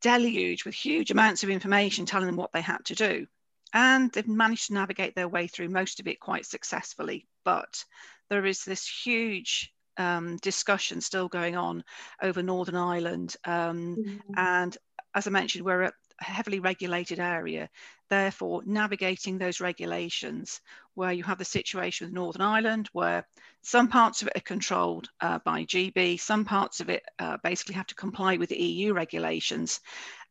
deluged 0.03 0.67
with 0.67 0.75
huge 0.75 1.11
amounts 1.11 1.43
of 1.43 1.49
information 1.49 2.05
telling 2.05 2.27
them 2.27 2.37
what 2.37 2.53
they 2.53 2.61
had 2.61 2.85
to 2.85 2.95
do. 2.95 3.27
And 3.73 4.13
they've 4.13 4.29
managed 4.29 4.67
to 4.67 4.75
navigate 4.75 5.15
their 5.15 5.29
way 5.29 5.47
through 5.47 5.71
most 5.71 6.01
of 6.01 6.07
it 6.07 6.21
quite 6.21 6.45
successfully. 6.45 7.27
But 7.47 7.83
there 8.29 8.45
is 8.45 8.65
this 8.65 8.87
huge 8.87 9.73
um, 9.97 10.37
discussion 10.39 11.01
still 11.01 11.29
going 11.29 11.57
on 11.57 11.83
over 12.23 12.43
Northern 12.43 12.77
Ireland. 12.77 13.37
Um, 13.45 13.97
mm-hmm. 13.97 14.33
And 14.37 14.77
as 15.15 15.27
I 15.27 15.31
mentioned, 15.31 15.65
we're 15.65 15.85
a 15.85 15.93
heavily 16.21 16.61
regulated 16.61 17.21
area. 17.21 17.69
Therefore, 18.11 18.63
navigating 18.65 19.39
those 19.39 19.61
regulations 19.61 20.61
where 20.95 21.13
you 21.13 21.23
have 21.25 21.39
the 21.39 21.45
situation 21.45 22.07
with 22.07 22.15
Northern 22.15 22.43
Ireland, 22.43 22.89
where 22.93 23.27
some 23.63 23.89
parts 23.89 24.23
of 24.23 24.29
it 24.29 24.37
are 24.37 24.41
controlled 24.41 25.09
uh, 25.21 25.39
by 25.45 25.65
GB, 25.65 26.19
some 26.19 26.45
parts 26.45 26.81
of 26.81 26.89
it 26.89 27.03
uh, 27.19 27.37
basically 27.43 27.75
have 27.75 27.87
to 27.89 27.95
comply 27.95 28.37
with 28.37 28.51
EU 28.51 28.95
regulations. 28.95 29.81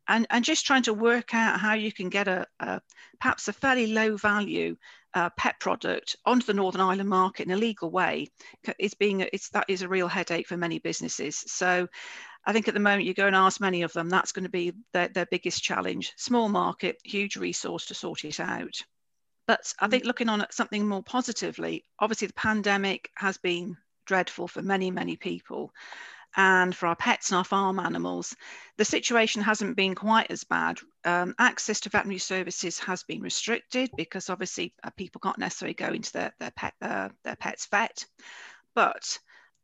And, 0.08 0.26
and 0.30 0.44
just 0.44 0.66
trying 0.66 0.84
to 0.84 0.94
work 0.94 1.34
out 1.34 1.60
how 1.60 1.74
you 1.74 1.92
can 1.92 2.08
get 2.08 2.28
a, 2.28 2.46
a 2.60 2.80
perhaps 3.20 3.48
a 3.48 3.52
fairly 3.52 3.88
low 3.88 4.16
value 4.16 4.76
uh, 5.14 5.30
pet 5.36 5.58
product 5.60 6.16
onto 6.24 6.46
the 6.46 6.54
Northern 6.54 6.80
Ireland 6.80 7.08
market 7.08 7.46
in 7.46 7.52
a 7.52 7.56
legal 7.56 7.90
way 7.90 8.28
is 8.78 8.94
being 8.94 9.20
it's 9.32 9.48
that 9.50 9.64
is 9.68 9.82
a 9.82 9.88
real 9.88 10.08
headache 10.08 10.46
for 10.46 10.56
many 10.56 10.78
businesses. 10.78 11.36
So 11.46 11.88
I 12.44 12.52
think 12.52 12.68
at 12.68 12.74
the 12.74 12.80
moment 12.80 13.04
you 13.04 13.14
go 13.14 13.26
and 13.26 13.36
ask 13.36 13.60
many 13.60 13.82
of 13.82 13.92
them, 13.92 14.08
that's 14.08 14.32
going 14.32 14.44
to 14.44 14.50
be 14.50 14.72
their, 14.92 15.08
their 15.08 15.26
biggest 15.26 15.62
challenge. 15.62 16.12
Small 16.16 16.48
market, 16.48 16.98
huge 17.04 17.36
resource 17.36 17.86
to 17.86 17.94
sort 17.94 18.24
it 18.24 18.40
out. 18.40 18.74
But 19.46 19.72
I 19.80 19.88
think 19.88 20.04
mm. 20.04 20.06
looking 20.06 20.28
on 20.28 20.42
at 20.42 20.54
something 20.54 20.86
more 20.86 21.02
positively, 21.02 21.84
obviously 21.98 22.28
the 22.28 22.34
pandemic 22.34 23.10
has 23.16 23.38
been 23.38 23.76
dreadful 24.06 24.48
for 24.48 24.62
many, 24.62 24.90
many 24.90 25.16
people. 25.16 25.72
And 26.36 26.76
for 26.76 26.86
our 26.86 26.96
pets 26.96 27.30
and 27.30 27.38
our 27.38 27.44
farm 27.44 27.78
animals, 27.80 28.36
the 28.76 28.84
situation 28.84 29.42
hasn't 29.42 29.76
been 29.76 29.94
quite 29.94 30.30
as 30.30 30.44
bad. 30.44 30.78
Um, 31.04 31.34
access 31.38 31.80
to 31.80 31.88
veterinary 31.88 32.18
services 32.18 32.78
has 32.80 33.02
been 33.02 33.22
restricted 33.22 33.90
because 33.96 34.28
obviously 34.28 34.74
uh, 34.84 34.90
people 34.90 35.20
can't 35.20 35.38
necessarily 35.38 35.74
go 35.74 35.88
into 35.88 36.12
their, 36.12 36.34
their, 36.38 36.50
pet, 36.50 36.74
uh, 36.82 37.08
their 37.24 37.36
pet's 37.36 37.66
vet. 37.66 38.04
But 38.74 39.18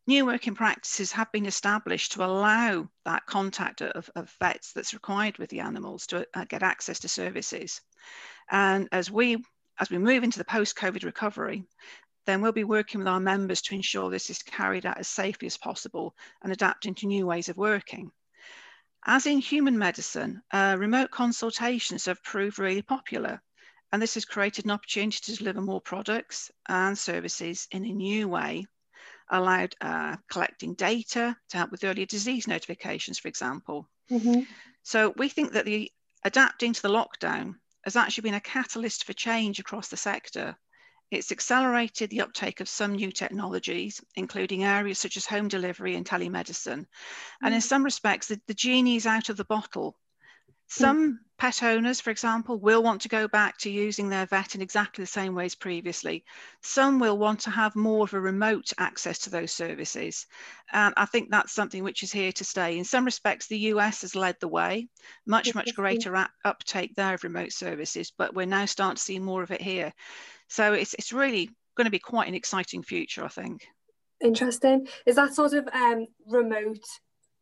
new 0.07 0.27
working 0.27 0.55
practices 0.55 1.13
have 1.13 1.33
been 1.33 1.47
established 1.47 2.13
to 2.13 2.25
allow 2.25 2.89
that 3.05 3.27
contact 3.27 3.81
of, 3.81 4.11
of 4.15 4.35
vets 4.41 4.73
that's 4.73 4.95
required 4.95 5.39
with 5.39 5.51
the 5.51 5.61
animals 5.61 6.07
to 6.07 6.27
uh, 6.35 6.45
get 6.45 6.63
access 6.63 6.99
to 7.01 7.09
services. 7.09 7.81
And 8.51 8.89
as 8.93 9.11
we 9.11 9.45
as 9.81 9.91
we 9.91 9.99
move 9.99 10.23
into 10.23 10.39
the 10.39 10.45
post-COVID 10.45 11.05
recovery, 11.05 11.65
then 12.27 12.41
we'll 12.41 12.53
be 12.53 12.65
working 12.65 13.01
with 13.01 13.09
our 13.09 13.19
members 13.19 13.61
to 13.63 13.75
ensure 13.75 14.09
this 14.09 14.31
is 14.31 14.43
carried 14.43 14.87
out 14.87 14.99
as 14.99 15.09
safely 15.09 15.47
as 15.47 15.57
possible 15.57 16.15
and 16.43 16.53
adapting 16.53 16.95
to 16.95 17.07
new 17.07 17.27
ways 17.27 17.49
of 17.49 17.57
working. 17.57 18.11
As 19.05 19.27
in 19.27 19.39
human 19.39 19.77
medicine, 19.77 20.43
uh, 20.53 20.77
remote 20.79 21.11
consultations 21.11 22.05
have 22.07 22.23
proved 22.23 22.59
really 22.59 22.83
popular, 22.83 23.43
and 23.93 24.01
this 24.01 24.15
has 24.15 24.25
created 24.25 24.65
an 24.65 24.71
opportunity 24.71 25.19
to 25.25 25.37
deliver 25.37 25.61
more 25.61 25.81
products 25.81 26.51
and 26.69 26.97
services 26.97 27.67
in 27.71 27.85
a 27.85 27.93
new 27.93 28.29
way, 28.29 28.65
allowed 29.37 29.75
uh, 29.81 30.17
collecting 30.31 30.75
data 30.75 31.37
to 31.51 31.57
help 31.57 31.71
with 31.71 31.85
earlier 31.85 32.07
disease 32.07 32.47
notifications, 32.47 33.19
for 33.19 33.29
example. 33.29 33.89
Mm-hmm. 34.11 34.43
So 34.83 35.15
we 35.17 35.29
think 35.29 35.53
that 35.53 35.65
the 35.65 35.91
adapting 36.25 36.73
to 36.73 36.83
the 36.83 36.89
lockdown 36.89 37.55
has 37.85 37.97
actually 37.97 38.23
been 38.23 38.35
a 38.35 38.41
catalyst 38.41 39.05
for 39.05 39.13
change 39.13 39.59
across 39.59 39.89
the 39.89 39.97
sector 39.97 40.57
it's 41.15 41.33
accelerated 41.33 42.11
the 42.11 42.23
uptake 42.23 42.61
of 42.61 42.69
some 42.69 42.95
new 42.95 43.13
technologies, 43.13 44.01
including 44.17 44.65
areas 44.65 44.99
such 44.99 45.17
as 45.17 45.27
home 45.27 45.49
delivery 45.49 45.95
and 45.95 46.07
telemedicine. 46.07 46.87
And 47.43 47.55
in 47.55 47.61
mm. 47.61 47.63
some 47.63 47.85
respects, 47.85 48.29
the, 48.29 48.41
the 48.47 48.55
genie 48.55 48.97
is 48.97 49.07
out 49.07 49.29
of 49.29 49.37
the 49.37 49.45
bottle. 49.45 49.97
Some 50.69 51.13
mm. 51.13 51.19
pet 51.39 51.63
owners, 51.63 52.01
for 52.01 52.11
example, 52.11 52.59
will 52.59 52.83
want 52.83 53.03
to 53.03 53.09
go 53.09 53.29
back 53.29 53.59
to 53.59 53.71
using 53.71 54.09
their 54.09 54.27
vet 54.27 54.55
in 54.55 54.63
exactly 54.63 55.03
the 55.03 55.11
same 55.11 55.35
ways 55.35 55.55
previously. 55.55 56.25
Some 56.63 56.99
will 56.99 57.19
want 57.19 57.41
to 57.41 57.51
have 57.51 57.77
more 57.77 58.05
of 58.05 58.15
a 58.15 58.21
remote 58.21 58.73
access 58.79 59.19
to 59.21 59.31
those 59.31 59.53
services. 59.53 60.27
And 60.73 60.95
I 60.97 61.07
think 61.07 61.31
that's 61.31 61.53
something 61.53 61.85
which 61.85 62.03
is 62.03 62.13
here 62.13 62.33
to 62.33 62.45
stay. 62.45 62.79
In 62.79 62.85
some 62.85 63.05
respects, 63.05 63.47
the 63.47 63.59
US 63.59 64.01
has 64.03 64.15
led 64.15 64.37
the 64.41 64.49
way, 64.49 64.89
much, 65.27 65.55
much 65.55 65.75
greater 65.75 66.29
uptake 66.45 66.95
there 66.95 67.15
of 67.15 67.25
remote 67.25 67.53
services, 67.53 68.13
but 68.17 68.35
we're 68.35 68.47
now 68.47 68.65
starting 68.65 68.97
to 68.97 69.03
see 69.03 69.19
more 69.19 69.43
of 69.43 69.51
it 69.51 69.63
here. 69.63 69.93
So 70.49 70.73
it's, 70.73 70.95
it's 70.95 71.13
really 71.13 71.51
going 71.77 71.87
to 71.87 71.91
be 71.91 71.99
quite 71.99 72.29
an 72.29 72.35
exciting 72.35 72.83
future, 72.83 73.25
I 73.25 73.29
think. 73.29 73.67
Interesting. 74.23 74.89
Is 75.07 75.17
that 75.17 75.35
sort 75.35 75.53
of 75.53 75.69
um, 75.73 76.07
remote 76.27 76.85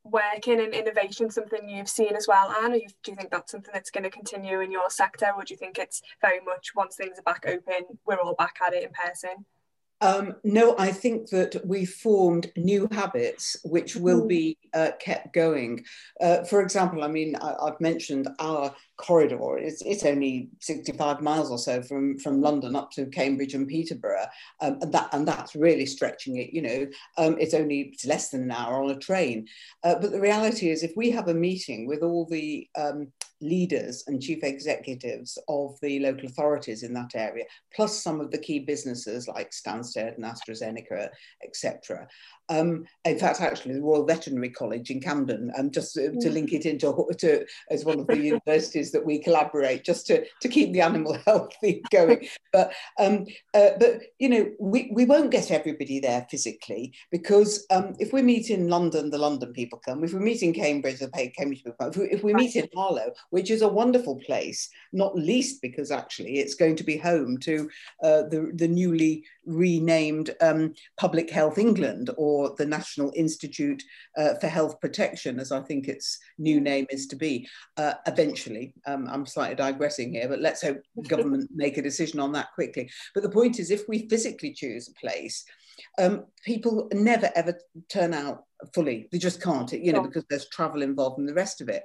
working 0.05 0.61
and 0.61 0.75
innovation 0.75 1.31
something 1.31 1.69
you've 1.69 1.89
seen 1.89 2.17
as 2.17 2.27
well, 2.29 2.51
Ann? 2.51 2.73
Or 2.73 2.79
do 2.79 3.11
you 3.11 3.17
think 3.17 3.31
that's 3.31 3.53
something 3.53 3.73
that's 3.73 3.91
going 3.91 4.05
to 4.05 4.11
continue 4.11 4.61
in 4.61 4.73
your 4.73 4.91
sector? 4.91 5.31
Or 5.37 5.45
do 5.45 5.55
you 5.55 5.59
think 5.59 5.79
it's 5.79 6.03
very 6.21 6.41
much 6.41 6.75
once 6.75 6.97
things 6.97 7.19
are 7.19 7.23
back 7.23 7.45
open, 7.47 7.99
we're 8.07 8.21
all 8.21 8.35
back 8.35 8.57
at 8.67 8.75
it 8.75 8.85
in 8.85 8.91
person? 8.91 9.45
Um, 10.03 10.35
no, 10.43 10.75
I 10.79 10.91
think 10.91 11.31
that 11.31 11.65
we 11.65 11.85
formed 11.85 12.51
new 12.57 12.89
habits 12.91 13.57
which 13.65 13.95
will 13.95 14.23
mm. 14.23 14.29
be 14.29 14.59
uh, 14.75 14.91
kept 14.99 15.33
going. 15.33 15.85
Uh, 16.21 16.43
for 16.43 16.61
example, 16.61 17.05
I 17.05 17.07
mean, 17.07 17.37
I, 17.37 17.55
have 17.67 17.81
mentioned 17.81 18.27
our 18.41 18.75
corridor. 18.97 19.59
It's, 19.59 19.81
it's 19.83 20.05
only 20.05 20.49
65 20.59 21.21
miles 21.21 21.53
or 21.53 21.59
so 21.59 21.83
from, 21.83 22.19
from 22.19 22.41
London 22.41 22.75
up 22.75 22.91
to 22.93 23.07
Cambridge 23.07 23.55
and 23.55 23.69
Peterborough. 23.69 24.27
Um, 24.61 24.79
and, 24.83 24.93
that, 24.93 25.09
and 25.13 25.27
that's 25.27 25.55
really 25.55 25.87
stretching 25.87 26.39
it, 26.39 26.53
you 26.53 26.63
know. 26.63 26.87
Um, 27.17 27.37
it's 27.39 27.55
only 27.55 27.93
it's 27.93 28.05
less 28.05 28.31
than 28.31 28.43
an 28.43 28.51
hour 28.51 28.83
on 28.83 28.91
a 28.91 28.99
train. 28.99 29.47
Uh, 29.85 29.95
but 30.01 30.11
the 30.11 30.21
reality 30.21 30.71
is 30.71 30.83
if 30.83 30.93
we 30.97 31.11
have 31.11 31.29
a 31.29 31.35
meeting 31.35 31.87
with 31.87 32.03
all 32.03 32.27
the 32.27 32.69
um, 32.77 33.13
leaders 33.43 34.05
and 34.07 34.23
chief 34.23 34.43
executives 34.43 35.39
of 35.49 35.79
the 35.83 36.01
local 36.01 36.27
authorities 36.27 36.83
in 36.83 36.95
that 36.95 37.15
area, 37.15 37.45
plus 37.75 38.03
some 38.03 38.21
of 38.21 38.31
the 38.31 38.39
key 38.39 38.61
businesses 38.61 39.29
like 39.29 39.51
Stansted 39.51 40.17
and 40.17 40.25
AstraZeneca, 40.25 41.09
etc. 41.45 42.09
Um, 42.49 42.85
in 43.05 43.19
fact, 43.19 43.41
actually, 43.41 43.75
the 43.75 43.83
Royal 43.83 44.05
Veterinary 44.05 44.51
College 44.51 44.91
in 44.91 45.01
Camden, 45.01 45.51
um, 45.57 45.71
just 45.71 45.95
to, 45.95 46.13
to 46.21 46.31
link 46.31 46.53
it 46.53 46.67
into 46.67 46.93
to, 47.19 47.47
as 47.71 47.85
one 47.85 48.01
of 48.01 48.07
the 48.07 48.19
universities 48.33 48.93
that 48.93 49.05
we 49.05 49.19
collaborate, 49.19 49.85
just 49.85 50.07
to, 50.09 50.25
to 50.41 50.49
keep 50.49 50.73
the 50.73 50.81
animal 50.81 51.17
healthy 51.27 51.83
going. 51.91 52.27
But 52.53 52.73
um, 52.99 53.27
uh, 53.55 53.71
but 53.79 54.03
you 54.19 54.29
know, 54.29 54.51
we, 54.61 54.91
we 54.93 55.05
won't 55.05 55.31
get 55.31 55.51
everybody 55.51 56.01
there 56.01 56.27
physically 56.31 56.93
because 57.11 57.65
um, 57.71 57.95
if 57.99 58.13
we 58.13 58.23
meet 58.23 58.51
in 58.51 58.69
London, 58.69 59.11
the 59.11 59.19
London 59.19 59.53
people 59.53 59.81
come. 59.85 60.05
If 60.05 60.13
we 60.13 60.21
meet 60.21 60.43
in 60.43 60.53
Cambridge, 60.53 60.99
the 60.99 61.09
Cambridge 61.09 61.65
people 61.65 61.77
come. 61.81 61.91
If 61.91 61.97
we, 61.97 62.11
if 62.11 62.23
we 62.23 62.35
meet 62.35 62.57
in 62.57 62.69
Harlow, 62.75 63.13
which 63.33 63.51
is 63.51 63.63
a 63.63 63.69
wonderful 63.69 64.17
place, 64.17 64.69
not 64.93 65.17
least 65.17 65.63
because 65.63 65.91
actually 65.91 66.39
it's 66.39 66.55
going 66.55 66.77
to 66.77 66.85
be 66.85 66.99
home 66.99 67.39
to 67.39 67.69
uh, 68.03 68.23
the 68.25 68.53
the 68.55 68.69
newly 68.69 69.25
renamed 69.47 70.35
um, 70.43 70.75
Public 70.99 71.31
Health 71.31 71.57
England 71.57 72.11
or 72.19 72.55
the 72.59 72.67
National 72.67 73.11
Institute 73.17 73.83
uh, 74.19 74.35
for 74.35 74.49
Health 74.49 74.79
Protection, 74.83 75.41
as 75.41 75.51
I 75.51 75.63
think 75.63 75.89
its 75.89 76.19
new 76.37 76.61
name 76.61 76.87
is 76.91 77.07
to 77.07 77.17
be, 77.17 77.49
uh, 77.79 77.95
eventually. 78.07 78.75
Um, 78.87 79.09
I'm 79.11 79.25
slightly 79.25 79.57
digressing 79.57 80.13
here, 80.13 80.29
but 80.29 80.41
let's 80.41 80.61
hope 80.61 80.83
the 80.95 81.09
government 81.09 81.51
make 81.55 81.79
a 81.79 81.83
decision 81.83 82.21
on 82.21 82.33
that 82.33 82.53
quickly. 82.55 82.91
But 83.15 83.23
the 83.23 83.31
point 83.31 83.59
is, 83.59 83.71
if 83.71 83.89
we 83.89 84.11
physically 84.11 84.53
choose 84.53 84.89
a 84.89 85.01
place, 85.01 85.43
um, 85.99 86.27
people 86.45 86.91
never 86.93 87.31
ever 87.35 87.59
turn 87.89 88.13
out 88.13 88.45
fully. 88.75 89.09
They 89.11 89.19
just 89.19 89.43
can't, 89.43 89.73
you 89.73 89.93
know, 89.93 90.03
because 90.03 90.25
there's 90.29 90.49
travel 90.49 90.83
involved 90.83 91.19
and 91.19 91.29
the 91.29 91.35
rest 91.35 91.61
of 91.61 91.69
it. 91.69 91.85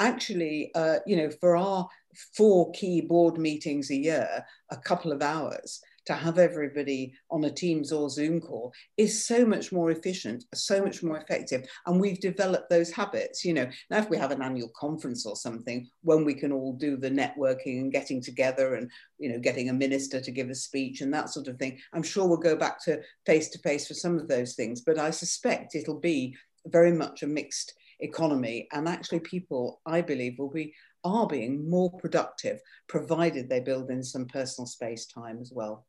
Actually, 0.00 0.70
uh, 0.74 0.96
you 1.06 1.16
know, 1.16 1.30
for 1.40 1.56
our 1.56 1.86
four 2.34 2.72
key 2.72 3.02
board 3.02 3.38
meetings 3.38 3.90
a 3.90 3.96
year, 3.96 4.44
a 4.70 4.76
couple 4.76 5.12
of 5.12 5.22
hours, 5.22 5.80
to 6.06 6.14
have 6.14 6.38
everybody 6.38 7.12
on 7.30 7.44
a 7.44 7.50
Teams 7.50 7.92
or 7.92 8.08
Zoom 8.08 8.40
call 8.40 8.72
is 8.96 9.26
so 9.26 9.44
much 9.44 9.70
more 9.70 9.90
efficient, 9.90 10.44
so 10.54 10.82
much 10.82 11.02
more 11.02 11.18
effective. 11.18 11.68
And 11.86 12.00
we've 12.00 12.18
developed 12.18 12.70
those 12.70 12.90
habits. 12.90 13.44
You 13.44 13.54
know, 13.54 13.68
now 13.90 13.98
if 13.98 14.08
we 14.08 14.16
have 14.16 14.30
an 14.30 14.42
annual 14.42 14.70
conference 14.74 15.26
or 15.26 15.36
something, 15.36 15.88
when 16.02 16.24
we 16.24 16.34
can 16.34 16.50
all 16.50 16.72
do 16.72 16.96
the 16.96 17.10
networking 17.10 17.80
and 17.80 17.92
getting 17.92 18.22
together 18.22 18.76
and, 18.76 18.90
you 19.18 19.30
know, 19.30 19.38
getting 19.38 19.68
a 19.68 19.74
minister 19.74 20.20
to 20.20 20.30
give 20.30 20.50
a 20.50 20.54
speech 20.54 21.00
and 21.00 21.12
that 21.12 21.28
sort 21.28 21.48
of 21.48 21.58
thing, 21.58 21.78
I'm 21.92 22.02
sure 22.02 22.26
we'll 22.26 22.38
go 22.38 22.56
back 22.56 22.82
to 22.84 23.00
face 23.26 23.50
to 23.50 23.58
face 23.58 23.86
for 23.86 23.94
some 23.94 24.18
of 24.18 24.28
those 24.28 24.54
things. 24.54 24.80
But 24.80 24.98
I 24.98 25.10
suspect 25.10 25.74
it'll 25.74 26.00
be 26.00 26.34
very 26.66 26.92
much 26.92 27.22
a 27.22 27.26
mixed 27.26 27.74
economy. 28.00 28.68
And 28.72 28.88
actually, 28.88 29.20
people, 29.20 29.80
I 29.86 30.00
believe, 30.00 30.38
will 30.38 30.50
be 30.50 30.74
are 31.04 31.26
being 31.26 31.68
more 31.68 31.90
productive 31.90 32.60
provided 32.86 33.48
they 33.48 33.60
build 33.60 33.90
in 33.90 34.02
some 34.02 34.26
personal 34.26 34.66
space 34.66 35.06
time 35.06 35.38
as 35.40 35.50
well. 35.52 35.86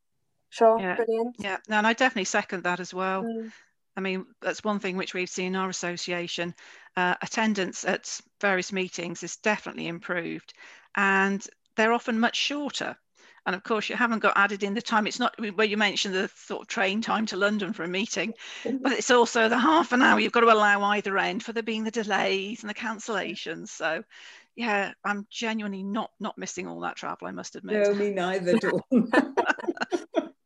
Sure, 0.50 0.80
yeah. 0.80 0.96
brilliant. 0.96 1.36
Yeah, 1.40 1.58
no, 1.68 1.78
and 1.78 1.88
I 1.88 1.94
definitely 1.94 2.26
second 2.26 2.64
that 2.64 2.80
as 2.80 2.94
well. 2.94 3.24
Mm. 3.24 3.52
I 3.96 4.02
mean, 4.02 4.26
that's 4.42 4.64
one 4.64 4.80
thing 4.80 4.96
which 4.96 5.14
we've 5.14 5.30
seen 5.30 5.48
in 5.48 5.56
our 5.56 5.70
association. 5.70 6.54
Uh, 6.96 7.16
attendance 7.22 7.84
at 7.86 8.20
various 8.40 8.72
meetings 8.72 9.24
is 9.24 9.38
definitely 9.38 9.88
improved, 9.88 10.54
and 10.96 11.46
they're 11.76 11.94
often 11.94 12.20
much 12.20 12.36
shorter. 12.36 12.96
And 13.46 13.56
of 13.56 13.64
course, 13.64 13.90
you 13.90 13.96
haven't 13.96 14.20
got 14.20 14.38
added 14.38 14.64
in 14.64 14.74
the 14.74 14.82
time. 14.82 15.08
It's 15.08 15.20
not 15.20 15.36
where 15.56 15.66
you 15.66 15.78
mentioned 15.78 16.14
the 16.14 16.30
sort 16.36 16.62
of 16.62 16.68
train 16.68 17.02
time 17.02 17.26
to 17.28 17.38
London 17.38 17.74
for 17.74 17.84
a 17.84 17.88
meeting, 17.88 18.34
but 18.64 18.92
it's 18.92 19.10
also 19.10 19.50
the 19.50 19.58
half 19.58 19.92
an 19.92 20.02
hour 20.02 20.20
you've 20.20 20.32
got 20.32 20.42
to 20.42 20.54
allow 20.54 20.84
either 20.84 21.18
end 21.18 21.44
for 21.44 21.52
there 21.52 21.64
being 21.64 21.84
the 21.84 21.92
delays 21.92 22.62
and 22.62 22.70
the 22.70 22.76
cancellations. 22.76 23.70
So, 23.70 24.04
yeah, 24.56 24.94
I'm 25.04 25.26
genuinely 25.32 25.82
not 25.82 26.12
not 26.20 26.38
missing 26.38 26.68
all 26.68 26.82
that 26.82 26.98
travel. 26.98 27.28
I 27.28 27.32
must 27.32 27.56
admit. 27.56 27.82
No, 27.82 27.94
me 27.96 28.12
neither. 28.12 28.60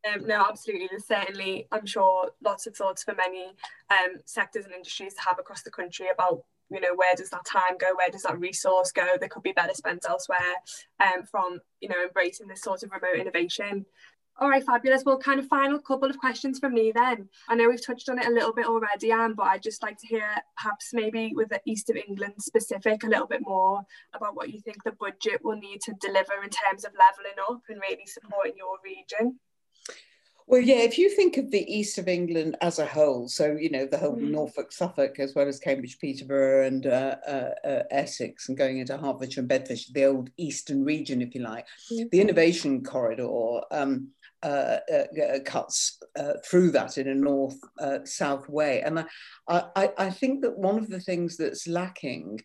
Um, 0.06 0.26
no, 0.26 0.44
absolutely. 0.48 0.88
There's 0.90 1.06
certainly, 1.06 1.66
I'm 1.72 1.86
sure, 1.86 2.30
lots 2.44 2.66
of 2.66 2.76
thoughts 2.76 3.02
for 3.02 3.14
many 3.14 3.46
um, 3.90 4.20
sectors 4.24 4.64
and 4.64 4.74
industries 4.74 5.14
to 5.14 5.22
have 5.22 5.38
across 5.38 5.62
the 5.62 5.70
country 5.70 6.06
about, 6.12 6.44
you 6.70 6.80
know, 6.80 6.94
where 6.94 7.14
does 7.14 7.30
that 7.30 7.44
time 7.44 7.78
go? 7.78 7.94
Where 7.96 8.10
does 8.10 8.22
that 8.22 8.38
resource 8.38 8.92
go? 8.92 9.06
That 9.20 9.30
could 9.30 9.42
be 9.42 9.52
better 9.52 9.74
spent 9.74 10.04
elsewhere 10.08 10.38
um, 11.00 11.24
from, 11.24 11.60
you 11.80 11.88
know, 11.88 12.02
embracing 12.02 12.48
this 12.48 12.62
sort 12.62 12.82
of 12.82 12.90
remote 12.90 13.18
innovation. 13.20 13.86
All 14.38 14.50
right, 14.50 14.62
fabulous. 14.62 15.02
Well, 15.02 15.16
kind 15.16 15.40
of 15.40 15.46
final 15.46 15.78
couple 15.78 16.10
of 16.10 16.18
questions 16.18 16.58
from 16.58 16.74
me 16.74 16.92
then. 16.92 17.30
I 17.48 17.54
know 17.54 17.70
we've 17.70 17.84
touched 17.84 18.10
on 18.10 18.18
it 18.18 18.26
a 18.26 18.30
little 18.30 18.52
bit 18.52 18.66
already, 18.66 19.10
Ann, 19.10 19.32
but 19.32 19.44
I'd 19.46 19.62
just 19.62 19.82
like 19.82 19.96
to 19.98 20.06
hear 20.06 20.28
perhaps 20.58 20.90
maybe 20.92 21.32
with 21.34 21.48
the 21.48 21.60
East 21.64 21.88
of 21.88 21.96
England 21.96 22.34
specific 22.40 23.02
a 23.02 23.08
little 23.08 23.26
bit 23.26 23.40
more 23.40 23.80
about 24.12 24.36
what 24.36 24.50
you 24.50 24.60
think 24.60 24.84
the 24.84 24.92
budget 24.92 25.42
will 25.42 25.56
need 25.56 25.80
to 25.82 25.94
deliver 26.02 26.34
in 26.44 26.50
terms 26.50 26.84
of 26.84 26.92
levelling 26.98 27.38
up 27.48 27.62
and 27.70 27.80
really 27.80 28.04
supporting 28.04 28.52
your 28.58 28.76
region. 28.84 29.38
Well, 30.48 30.60
yeah, 30.60 30.76
if 30.76 30.96
you 30.96 31.10
think 31.10 31.38
of 31.38 31.50
the 31.50 31.64
east 31.72 31.98
of 31.98 32.06
England 32.06 32.56
as 32.60 32.78
a 32.78 32.86
whole, 32.86 33.26
so, 33.28 33.56
you 33.58 33.68
know, 33.68 33.84
the 33.84 33.98
whole 33.98 34.14
mm. 34.14 34.30
Norfolk, 34.30 34.70
Suffolk, 34.70 35.18
as 35.18 35.34
well 35.34 35.48
as 35.48 35.58
Cambridge, 35.58 35.98
Peterborough, 35.98 36.66
and 36.66 36.86
uh, 36.86 37.16
uh, 37.26 37.50
uh, 37.64 37.82
Essex, 37.90 38.48
and 38.48 38.56
going 38.56 38.78
into 38.78 38.96
Hertfordshire 38.96 39.40
and 39.40 39.48
Bedfordshire, 39.48 39.92
the 39.92 40.04
old 40.04 40.30
eastern 40.36 40.84
region, 40.84 41.20
if 41.20 41.34
you 41.34 41.42
like, 41.42 41.66
mm. 41.92 42.08
the 42.10 42.20
innovation 42.20 42.84
corridor 42.84 43.60
um, 43.72 44.08
uh, 44.44 44.78
uh, 44.92 45.20
uh, 45.20 45.38
cuts 45.44 45.98
through 46.44 46.70
that 46.70 46.98
in 46.98 47.08
a 47.08 47.14
north 47.14 47.58
south 48.04 48.48
way. 48.48 48.82
And 48.82 49.00
I, 49.00 49.04
I, 49.48 49.90
I 49.98 50.10
think 50.10 50.42
that 50.42 50.56
one 50.56 50.78
of 50.78 50.88
the 50.88 51.00
things 51.00 51.36
that's 51.36 51.66
lacking 51.66 52.40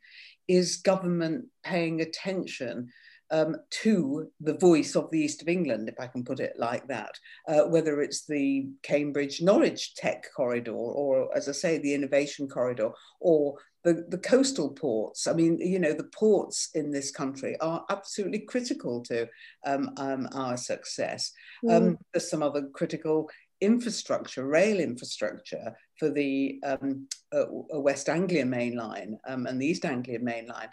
is 0.48 0.78
government 0.78 1.46
paying 1.64 2.02
attention 2.02 2.90
um, 3.32 3.56
to 3.82 4.30
the 4.40 4.58
voice 4.58 4.96
of 4.96 5.10
the 5.10 5.20
East 5.20 5.42
of 5.42 5.48
England, 5.48 5.90
if 5.90 6.00
I 6.00 6.08
can 6.08 6.24
put 6.24 6.40
it 6.40 6.54
like 6.58 6.88
that, 6.88 7.18
uh, 7.48 7.62
whether 7.62 8.02
it's 8.02 8.26
the 8.26 8.68
Cambridge 8.84 9.42
Norwich 9.42 9.96
Tech 9.96 10.26
Corridor, 10.36 10.74
or 10.74 11.36
as 11.36 11.48
I 11.48 11.54
say, 11.54 11.78
the 11.78 11.94
Innovation 11.94 12.48
Corridor, 12.48 12.92
or 13.20 13.56
the, 13.84 14.06
the 14.10 14.18
coastal 14.18 14.70
ports. 14.70 15.28
I 15.28 15.34
mean, 15.34 15.58
you 15.60 15.80
know, 15.80 15.94
the 15.94 16.10
ports 16.16 16.70
in 16.76 16.92
this 16.92 17.10
country 17.10 17.58
are 17.60 17.84
absolutely 17.90 18.40
critical 18.40 19.02
to 19.04 19.28
um, 19.66 19.92
um, 19.98 20.30
our 20.34 20.58
success. 20.58 21.32
Mm. 21.66 21.98
there's 22.14 22.30
some 22.30 22.44
other 22.44 22.68
critical 22.74 23.30
infrastructure, 23.62 24.46
rail 24.46 24.80
infrastructure 24.80 25.76
for 26.02 26.10
the 26.10 26.60
um, 26.64 27.08
uh, 27.32 27.46
West 27.80 28.10
Anglia 28.10 28.44
main 28.44 28.76
line 28.76 29.20
um, 29.28 29.46
and 29.46 29.62
the 29.62 29.68
East 29.68 29.86
Anglia 29.86 30.18
main 30.18 30.48
line. 30.48 30.70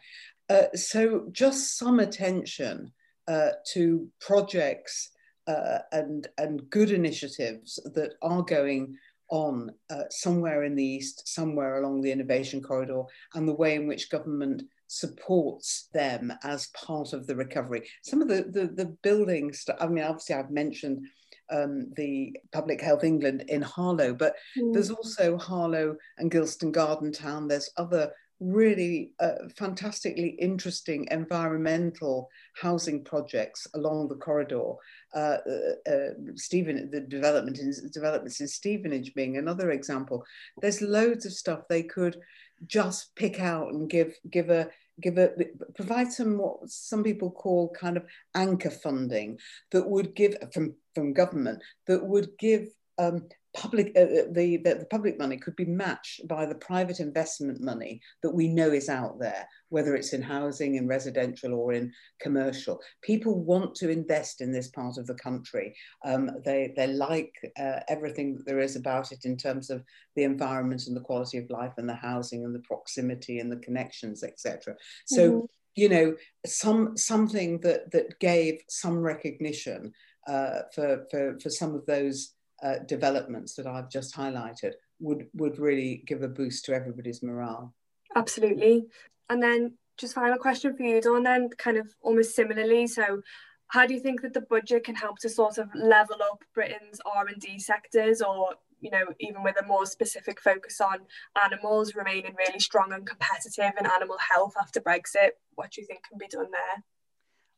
Uh, 0.49 0.75
so 0.75 1.29
just 1.33 1.77
some 1.77 2.01
attention 2.01 2.91
uh, 3.29 3.51
to 3.75 4.09
projects 4.23 5.11
uh, 5.47 5.81
and, 5.93 6.29
and 6.39 6.71
good 6.71 6.91
initiatives 6.91 7.79
that 7.95 8.15
are 8.23 8.41
going 8.43 8.97
on 9.29 9.71
uh, 9.91 10.05
somewhere 10.09 10.65
in 10.65 10.75
the 10.75 10.83
East, 10.83 11.29
somewhere 11.29 11.77
along 11.77 12.01
the 12.01 12.11
innovation 12.11 12.63
corridor, 12.63 13.03
and 13.35 13.47
the 13.47 13.55
way 13.55 13.75
in 13.75 13.87
which 13.87 14.11
government 14.11 14.63
supports 14.87 15.91
them 15.93 16.33
as 16.43 16.69
part 16.69 17.13
of 17.13 17.27
the 17.27 17.37
recovery. 17.37 17.87
Some 18.03 18.23
of 18.23 18.29
the, 18.29 18.45
the, 18.51 18.69
the 18.69 18.97
buildings, 19.03 19.63
I 19.79 19.89
mean, 19.89 20.05
obviously 20.05 20.37
I've 20.37 20.51
mentioned 20.51 21.07
um, 21.51 21.93
the 21.97 22.37
Public 22.53 22.81
Health 22.81 23.05
England 23.05 23.45
in 23.49 23.63
Harlow, 23.63 24.15
but 24.15 24.35
mm. 24.57 24.73
there's 24.73 24.91
also 24.91 25.37
Harlow 25.37 25.97
and 26.19 26.31
Gilston 26.31 26.73
Garden 26.73 27.13
Town. 27.13 27.49
There's 27.49 27.71
other 27.77 28.13
really 28.41 29.11
uh, 29.19 29.49
fantastically 29.57 30.29
interesting 30.39 31.09
environmental 31.11 32.29
housing 32.55 33.03
projects 33.03 33.67
along 33.75 34.09
the 34.09 34.15
corridor. 34.15 34.75
Uh, 35.15 35.39
uh, 35.49 35.91
uh, 35.91 36.09
Stephen, 36.37 36.89
the 36.91 37.01
development 37.01 37.59
in, 37.59 37.73
developments 37.93 38.41
in 38.41 38.47
Stevenage 38.47 39.15
being 39.15 39.37
another 39.37 39.73
example. 39.73 40.25
There's 40.61 40.81
loads 40.81 41.27
of 41.27 41.33
stuff 41.33 41.63
they 41.69 41.83
could 41.83 42.17
just 42.67 43.15
pick 43.17 43.41
out 43.41 43.73
and 43.73 43.89
give 43.89 44.15
give 44.31 44.51
a 44.51 44.69
give 45.01 45.19
a 45.19 45.31
provide 45.75 46.13
some 46.13 46.39
what 46.39 46.69
some 46.69 47.03
people 47.03 47.31
call 47.31 47.71
kind 47.71 47.97
of 47.97 48.05
anchor 48.35 48.71
funding 48.71 49.39
that 49.71 49.89
would 49.89 50.15
give 50.15 50.37
from 50.53 50.75
from 50.95 51.13
government 51.13 51.63
that 51.87 52.05
would 52.05 52.31
give 52.39 52.69
um, 52.99 53.29
public 53.55 53.93
uh, 53.97 54.01
uh, 54.01 54.23
the, 54.33 54.59
the, 54.59 54.75
the 54.81 54.87
public 54.91 55.19
money 55.19 55.37
could 55.37 55.57
be 55.57 55.65
matched 55.65 56.27
by 56.29 56.47
the 56.47 56.55
private 56.55 57.01
investment 57.01 57.61
money 57.61 58.01
that 58.23 58.31
we 58.31 58.49
know 58.49 58.71
is 58.71 58.89
out 58.89 59.19
there 59.19 59.49
whether 59.71 59.95
it's 59.95 60.15
in 60.15 60.23
housing 60.23 60.77
in 60.77 60.89
residential 60.89 61.53
or 61.53 61.75
in 61.75 61.93
commercial. 62.23 62.81
People 63.03 63.45
want 63.45 63.75
to 63.75 63.91
invest 63.91 64.41
in 64.41 64.51
this 64.51 64.69
part 64.69 64.97
of 64.97 65.07
the 65.07 65.15
country. 65.15 65.75
Um, 66.07 66.31
they 66.43 66.73
they 66.75 66.87
like 66.87 67.35
uh, 67.59 67.81
everything 67.89 68.37
that 68.37 68.47
there 68.47 68.61
is 68.61 68.77
about 68.77 69.13
it 69.13 69.25
in 69.25 69.37
terms 69.37 69.71
of 69.71 69.85
the 70.19 70.25
environment 70.25 70.87
and 70.87 70.97
the 70.97 71.01
quality 71.01 71.39
of 71.39 71.49
life 71.49 71.75
and 71.77 71.89
the 71.89 71.95
housing 71.95 72.45
and 72.45 72.55
the 72.55 72.61
proximity 72.61 73.39
and 73.39 73.51
the 73.53 73.57
connections 73.57 74.25
etc 74.25 74.75
so 75.07 75.31
mm-hmm. 75.31 75.47
you 75.77 75.89
know 75.89 76.17
some 76.45 76.97
something 76.97 77.61
that 77.61 77.91
that 77.93 78.19
gave 78.19 78.61
some 78.69 78.99
recognition 78.99 79.93
uh, 80.27 80.63
for, 80.75 81.07
for 81.11 81.39
for 81.41 81.51
some 81.51 81.75
of 81.75 81.87
those 81.87 82.35
uh, 82.63 82.79
developments 82.87 83.55
that 83.55 83.67
I've 83.67 83.91
just 83.91 84.15
highlighted 84.15 84.73
would 85.01 85.27
would 85.35 85.59
really 85.59 86.03
give 86.07 86.23
a 86.23 86.29
boost 86.29 86.65
to 86.67 86.75
everybody's 86.75 87.23
morale. 87.23 87.75
Absolutely. 88.17 88.87
And 89.31 89.43
then 89.43 89.75
just 89.97 90.15
final 90.15 90.39
question 90.39 90.77
for 90.77 90.83
you, 90.83 91.01
Dawn, 91.01 91.23
then 91.23 91.51
kind 91.59 91.77
of 91.77 91.89
almost 92.01 92.35
similarly. 92.35 92.87
So 92.87 93.21
how 93.69 93.87
do 93.87 93.95
you 93.95 94.01
think 94.01 94.23
that 94.23 94.33
the 94.33 94.41
budget 94.41 94.85
can 94.85 94.95
help 94.95 95.19
to 95.19 95.29
sort 95.29 95.59
of 95.59 95.69
level 95.75 96.17
up 96.23 96.43
Britain's 96.55 97.01
R&D 97.05 97.59
sectors 97.59 98.23
or 98.23 98.55
you 98.81 98.91
know, 98.91 99.05
even 99.21 99.43
with 99.43 99.57
a 99.61 99.67
more 99.67 99.87
specific 99.87 100.41
focus 100.41 100.81
on 100.81 100.99
animals 101.43 101.95
remaining 101.95 102.35
really 102.39 102.61
strong 102.61 102.93
and 102.93 103.07
competitive 103.07 103.73
in 103.79 103.87
animal 103.87 104.17
health 104.19 104.55
after 104.61 104.81
Brexit, 104.81 105.31
what 105.55 105.73
do 105.73 105.81
you 105.81 105.87
think 105.87 106.05
can 106.09 106.19
be 106.19 106.29
done 106.29 106.51
there? 106.51 106.85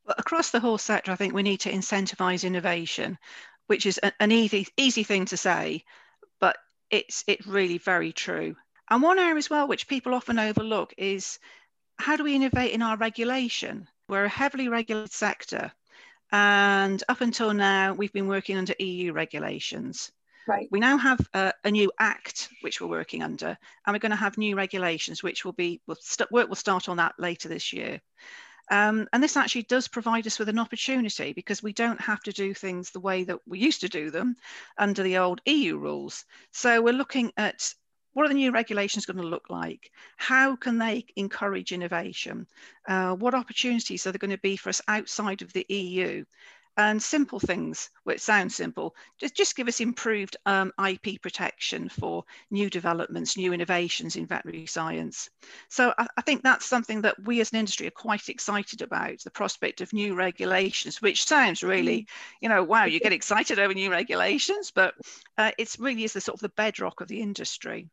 Well, 0.06 0.14
across 0.16 0.50
the 0.50 0.60
whole 0.60 0.78
sector, 0.78 1.12
I 1.12 1.16
think 1.16 1.34
we 1.34 1.42
need 1.42 1.60
to 1.60 1.72
incentivise 1.72 2.44
innovation 2.44 3.18
which 3.70 3.87
is 3.87 3.98
an 4.18 4.33
easy 4.33 4.66
easy 4.76 5.04
thing 5.04 5.26
to 5.26 5.37
say, 5.37 5.85
but 6.40 6.56
it's 6.90 7.22
it's 7.28 7.46
really 7.46 7.78
very 7.78 8.12
true. 8.12 8.56
And 8.90 9.00
one 9.00 9.20
area 9.20 9.37
as 9.37 9.48
well, 9.48 9.68
which 9.68 9.87
people 9.87 10.12
often 10.12 10.40
overlook, 10.40 10.92
is 10.98 11.38
how 11.96 12.16
do 12.16 12.24
we 12.24 12.35
innovate 12.35 12.72
in 12.72 12.83
our 12.83 12.96
regulation? 12.96 13.87
We're 14.09 14.24
a 14.24 14.28
heavily 14.28 14.66
regulated 14.66 15.12
sector, 15.12 15.70
and 16.33 17.00
up 17.09 17.20
until 17.20 17.54
now, 17.54 17.94
we've 17.94 18.12
been 18.12 18.26
working 18.26 18.56
under 18.56 18.74
EU 18.80 19.12
regulations. 19.12 20.11
Right. 20.48 20.66
We 20.72 20.80
now 20.80 20.96
have 20.96 21.20
a, 21.33 21.52
a, 21.62 21.70
new 21.70 21.92
act 21.96 22.48
which 22.62 22.80
we're 22.80 22.88
working 22.88 23.22
under, 23.22 23.56
and 23.87 23.94
we're 23.94 24.00
going 24.00 24.11
to 24.11 24.16
have 24.16 24.37
new 24.37 24.56
regulations 24.56 25.22
which 25.22 25.44
will 25.44 25.52
be 25.52 25.80
will 25.87 25.98
st- 26.00 26.33
work 26.33 26.48
will 26.48 26.56
start 26.56 26.88
on 26.88 26.96
that 26.96 27.14
later 27.18 27.48
this 27.48 27.72
year. 27.72 28.00
Um, 28.70 29.09
and 29.12 29.22
this 29.22 29.37
actually 29.37 29.64
does 29.64 29.88
provide 29.88 30.26
us 30.26 30.38
with 30.38 30.48
an 30.48 30.59
opportunity 30.59 31.33
because 31.33 31.62
we 31.62 31.72
don't 31.72 32.00
have 32.00 32.20
to 32.22 32.33
do 32.33 32.54
things 32.54 32.90
the 32.90 33.00
way 33.00 33.24
that 33.24 33.40
we 33.46 33.59
used 33.59 33.80
to 33.80 33.88
do 33.88 34.11
them 34.11 34.37
under 34.78 35.02
the 35.02 35.18
old 35.18 35.40
EU 35.44 35.76
rules. 35.76 36.24
So 36.52 36.80
we're 36.80 36.94
looking 36.94 37.33
at 37.37 37.74
what 38.12 38.26
are 38.26 38.28
the 38.28 38.35
new 38.35 38.50
regulations 38.50 39.06
going 39.06 39.18
to 39.18 39.22
look 39.22 39.50
like? 39.50 39.90
How 40.16 40.56
can 40.56 40.78
they 40.78 41.04
encourage 41.16 41.72
innovation? 41.72 42.46
Uh, 42.88 43.14
what 43.14 43.35
opportunities 43.35 44.06
are 44.06 44.12
there 44.12 44.18
going 44.18 44.33
to 44.33 44.38
be 44.38 44.56
for 44.56 44.68
us 44.68 44.80
outside 44.88 45.42
of 45.42 45.52
the 45.52 45.66
EU? 45.68 46.24
And 46.76 47.02
simple 47.02 47.40
things, 47.40 47.90
which 48.04 48.20
sound 48.20 48.52
simple, 48.52 48.94
just, 49.18 49.37
just 49.37 49.56
give 49.56 49.68
us 49.68 49.80
improved 49.80 50.37
um, 50.46 50.72
IP 50.85 51.20
protection 51.20 51.88
for 51.88 52.24
new 52.50 52.70
developments, 52.70 53.37
new 53.37 53.52
innovations 53.52 54.16
in 54.16 54.26
veterinary 54.26 54.66
science. 54.66 55.28
So 55.68 55.92
I, 55.98 56.06
I, 56.16 56.22
think 56.22 56.42
that's 56.42 56.66
something 56.66 57.02
that 57.02 57.22
we 57.24 57.40
as 57.40 57.52
an 57.52 57.59
industry 57.59 57.87
are 57.87 57.92
quite 57.92 58.28
excited 58.28 58.83
about, 58.83 59.20
the 59.20 59.30
prospect 59.30 59.80
of 59.80 59.92
new 59.92 60.14
regulations, 60.14 61.02
which 61.02 61.24
sounds 61.24 61.62
really, 61.62 62.02
mm. 62.02 62.06
you 62.40 62.48
know, 62.48 62.62
wow, 62.62 62.85
you 62.85 63.00
get 63.00 63.12
excited 63.12 63.59
over 63.59 63.74
new 63.74 63.90
regulations, 63.90 64.70
but 64.70 64.94
uh, 65.38 65.50
it's 65.59 65.78
really 65.78 66.04
is 66.04 66.12
the 66.12 66.20
sort 66.20 66.35
of 66.35 66.40
the 66.40 66.48
bedrock 66.50 67.00
of 67.00 67.09
the 67.09 67.20
industry. 67.20 67.88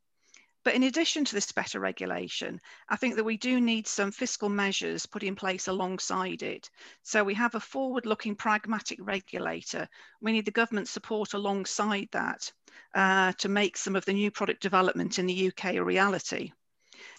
But 0.68 0.76
in 0.76 0.84
addition 0.84 1.24
to 1.24 1.34
this 1.34 1.54
better 1.54 1.80
regulation, 1.80 2.60
I 2.90 2.98
think 2.98 3.16
that 3.16 3.24
we 3.24 3.38
do 3.38 3.62
need 3.62 3.88
some 3.88 4.12
fiscal 4.12 4.50
measures 4.50 5.06
put 5.06 5.24
in 5.24 5.34
place 5.34 5.70
alongside 5.70 6.44
it. 6.44 6.70
So 7.04 7.24
we 7.24 7.36
have 7.36 7.56
a 7.56 7.62
forward 7.62 8.06
looking 8.06 8.36
pragmatic 8.36 9.00
regulator. 9.02 9.88
We 10.20 10.34
need 10.34 10.44
the 10.44 10.52
government 10.52 10.90
support 10.90 11.34
alongside 11.34 12.10
that 12.12 12.52
uh, 12.94 13.32
to 13.38 13.48
make 13.48 13.78
some 13.78 13.96
of 13.96 14.04
the 14.04 14.12
new 14.12 14.30
product 14.30 14.62
development 14.62 15.20
in 15.20 15.26
the 15.26 15.48
UK 15.48 15.76
a 15.76 15.84
reality. 15.86 16.52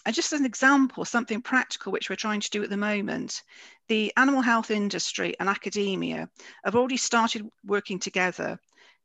And 0.05 0.13
just 0.13 0.31
as 0.31 0.41
an 0.41 0.45
example, 0.45 1.03
something 1.03 1.41
practical 1.41 1.91
which 1.91 2.07
we're 2.07 2.17
trying 2.17 2.41
to 2.41 2.51
do 2.51 2.61
at 2.61 2.69
the 2.69 2.77
moment, 2.77 3.41
the 3.87 4.13
animal 4.15 4.41
health 4.41 4.69
industry 4.69 5.33
and 5.39 5.49
academia 5.49 6.29
have 6.63 6.75
already 6.75 6.97
started 6.97 7.49
working 7.65 7.97
together 7.97 8.59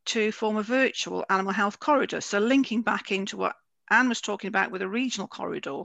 to 0.05 0.33
form 0.33 0.59
a 0.59 0.63
virtual 0.63 1.25
animal 1.31 1.55
health 1.55 1.81
corridor. 1.81 2.21
So 2.21 2.39
linking 2.41 2.83
back 2.83 3.11
into 3.11 3.39
what 3.39 3.57
Ann 3.90 4.09
was 4.09 4.20
talking 4.20 4.49
about 4.49 4.70
with 4.70 4.83
a 4.83 4.88
regional 4.88 5.29
corridor. 5.29 5.83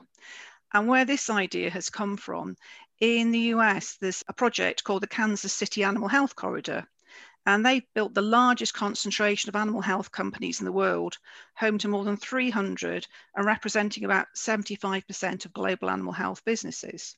And 0.73 0.87
where 0.87 1.05
this 1.05 1.29
idea 1.29 1.69
has 1.71 1.89
come 1.89 2.15
from, 2.15 2.55
in 2.99 3.31
the 3.31 3.53
US, 3.55 3.95
there's 3.95 4.23
a 4.27 4.33
project 4.33 4.83
called 4.83 5.03
the 5.03 5.07
Kansas 5.07 5.53
City 5.53 5.83
Animal 5.83 6.07
Health 6.07 6.35
Corridor. 6.35 6.87
And 7.45 7.65
they 7.65 7.87
built 7.95 8.13
the 8.13 8.21
largest 8.21 8.73
concentration 8.73 9.49
of 9.49 9.55
animal 9.55 9.81
health 9.81 10.11
companies 10.11 10.59
in 10.59 10.65
the 10.65 10.71
world, 10.71 11.17
home 11.55 11.77
to 11.79 11.87
more 11.87 12.03
than 12.03 12.17
300 12.17 13.07
and 13.35 13.45
representing 13.45 14.05
about 14.05 14.27
75% 14.35 15.45
of 15.45 15.53
global 15.53 15.89
animal 15.89 16.13
health 16.13 16.45
businesses. 16.45 17.15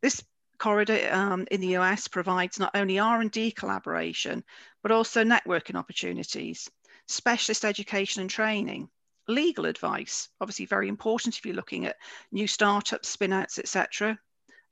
This 0.00 0.22
corridor 0.58 1.08
um, 1.12 1.46
in 1.50 1.60
the 1.60 1.76
US 1.78 2.06
provides 2.06 2.58
not 2.60 2.76
only 2.76 2.98
R&D 2.98 3.50
collaboration, 3.52 4.44
but 4.82 4.92
also 4.92 5.24
networking 5.24 5.74
opportunities, 5.74 6.70
specialist 7.08 7.64
education 7.64 8.20
and 8.20 8.30
training, 8.30 8.88
legal 9.28 9.66
advice, 9.66 10.28
obviously 10.40 10.66
very 10.66 10.88
important 10.88 11.36
if 11.36 11.44
you're 11.44 11.54
looking 11.54 11.86
at 11.86 11.96
new 12.30 12.46
startups, 12.46 13.08
spin-outs, 13.08 13.58
etc. 13.58 14.18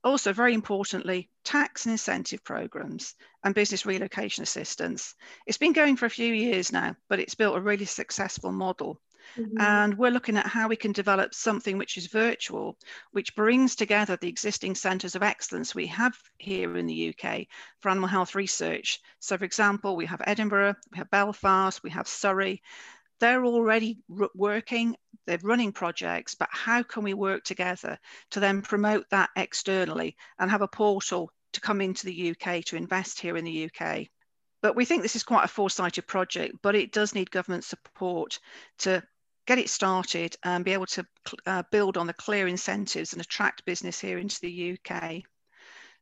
Also, 0.03 0.33
very 0.33 0.55
importantly, 0.55 1.29
tax 1.45 1.85
and 1.85 1.93
incentive 1.93 2.43
programs 2.43 3.15
and 3.45 3.55
business 3.55 3.85
relocation 3.85 4.43
assistance. 4.43 5.15
It's 5.47 5.59
been 5.59 5.75
going 5.75 5.97
for 5.97 6.07
a 6.07 6.11
few 6.11 6.33
years 6.33 6.73
now, 6.73 6.97
but 7.09 7.21
it's 7.21 7.35
built 7.35 7.57
a 7.57 7.61
really 7.61 7.85
successful 7.85 8.51
model. 8.51 9.01
Mm-hmm. 9.37 9.61
And 9.61 9.99
we're 9.99 10.11
looking 10.11 10.39
at 10.39 10.47
how 10.47 10.69
we 10.69 10.77
can 10.77 10.93
develop 10.93 11.35
something 11.35 11.77
which 11.77 11.99
is 11.99 12.07
virtual, 12.07 12.79
which 13.13 13.35
brings 13.37 13.77
together 13.77 14.17
the 14.17 14.29
existing 14.29 14.75
centres 14.75 15.15
of 15.15 15.23
excellence 15.23 15.75
we 15.75 15.87
have 15.89 16.17
here 16.39 16.77
in 16.77 16.87
the 16.87 17.15
UK 17.15 17.47
for 17.81 17.91
animal 17.91 18.09
health 18.09 18.35
research. 18.35 19.01
So, 19.21 19.37
for 19.37 19.45
example, 19.45 19.97
we 19.97 20.07
have 20.07 20.23
Edinburgh, 20.27 20.75
we 20.91 20.99
have 20.99 21.11
Belfast, 21.11 21.83
we 21.83 21.91
have 21.91 22.09
Surrey, 22.09 22.63
they're 23.21 23.45
already 23.45 23.99
working, 24.35 24.97
they're 25.27 25.39
running 25.43 25.73
projects, 25.73 26.35
but 26.35 26.49
how 26.51 26.83
can 26.83 27.03
we 27.05 27.15
work 27.15 27.45
together 27.45 27.99
to 28.31 28.41
then 28.41 28.63
promote 28.63 29.05
that 29.11 29.31
externally 29.37 30.17
and 30.39 30.51
have 30.51 30.63
a 30.63 30.69
portal 30.69 31.31
to 31.53 31.61
come 31.61 31.81
into 31.81 32.07
the 32.07 32.31
UK 32.31 32.65
to 32.65 32.77
invest 32.77 33.21
here 33.21 33.37
in 33.37 33.45
the 33.45 33.71
UK? 33.71 34.07
But 34.63 34.77
we 34.77 34.85
think 34.85 35.03
this 35.03 35.17
is 35.17 35.23
quite 35.23 35.45
a 35.45 35.49
foresighted 35.49 36.07
project, 36.07 36.57
but 36.63 36.75
it 36.75 36.93
does 36.93 37.15
need 37.15 37.31
government 37.31 37.65
support 37.65 38.39
to 38.79 39.03
get 39.47 39.59
it 39.59 39.71
started 39.71 40.37
and 40.45 40.65
be 40.65 40.73
able 40.73 40.87
to 40.87 41.07
uh, 41.47 41.63
build 41.71 41.97
on 41.97 42.07
the 42.07 42.13
clear 42.15 42.47
incentives 42.47 43.13
and 43.13 43.23
attract 43.23 43.65
business 43.65 43.99
here 43.99 44.19
into 44.19 44.39
the 44.41 44.79
UK. 44.79 45.23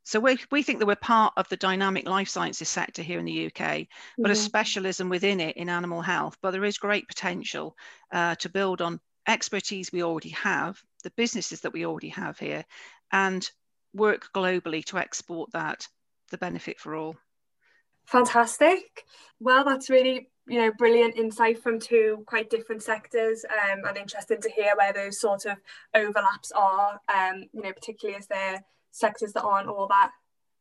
So 0.03 0.19
we, 0.19 0.37
we 0.51 0.63
think 0.63 0.79
that 0.79 0.85
we're 0.85 0.95
part 0.95 1.33
of 1.37 1.47
the 1.49 1.57
dynamic 1.57 2.07
life 2.07 2.29
sciences 2.29 2.69
sector 2.69 3.01
here 3.01 3.19
in 3.19 3.25
the 3.25 3.47
UK, 3.47 3.53
mm-hmm. 3.53 4.21
but 4.21 4.31
a 4.31 4.35
specialism 4.35 5.09
within 5.09 5.39
it 5.39 5.57
in 5.57 5.69
animal 5.69 6.01
health. 6.01 6.37
But 6.41 6.51
there 6.51 6.65
is 6.65 6.77
great 6.77 7.07
potential 7.07 7.75
uh, 8.11 8.35
to 8.35 8.49
build 8.49 8.81
on 8.81 8.99
expertise 9.27 9.91
we 9.91 10.03
already 10.03 10.29
have, 10.29 10.81
the 11.03 11.11
businesses 11.11 11.61
that 11.61 11.73
we 11.73 11.85
already 11.85 12.09
have 12.09 12.39
here, 12.39 12.65
and 13.11 13.49
work 13.93 14.29
globally 14.33 14.83
to 14.85 14.97
export 14.97 15.51
that, 15.51 15.87
the 16.31 16.37
benefit 16.37 16.79
for 16.79 16.95
all. 16.95 17.15
Fantastic. 18.05 19.05
Well, 19.39 19.63
that's 19.63 19.89
really 19.89 20.29
you 20.47 20.59
know 20.59 20.71
brilliant 20.77 21.15
insight 21.15 21.61
from 21.61 21.79
two 21.79 22.23
quite 22.25 22.49
different 22.49 22.81
sectors 22.81 23.45
um, 23.45 23.81
and 23.87 23.97
interesting 23.97 24.41
to 24.41 24.49
hear 24.49 24.73
where 24.75 24.91
those 24.91 25.19
sort 25.21 25.45
of 25.45 25.57
overlaps 25.93 26.51
are 26.55 26.99
um, 27.13 27.43
you 27.53 27.61
know 27.61 27.71
particularly 27.71 28.17
as 28.17 28.25
they're 28.25 28.59
sectors 28.91 29.33
that 29.33 29.43
aren't 29.43 29.69
all 29.69 29.87
that 29.87 30.11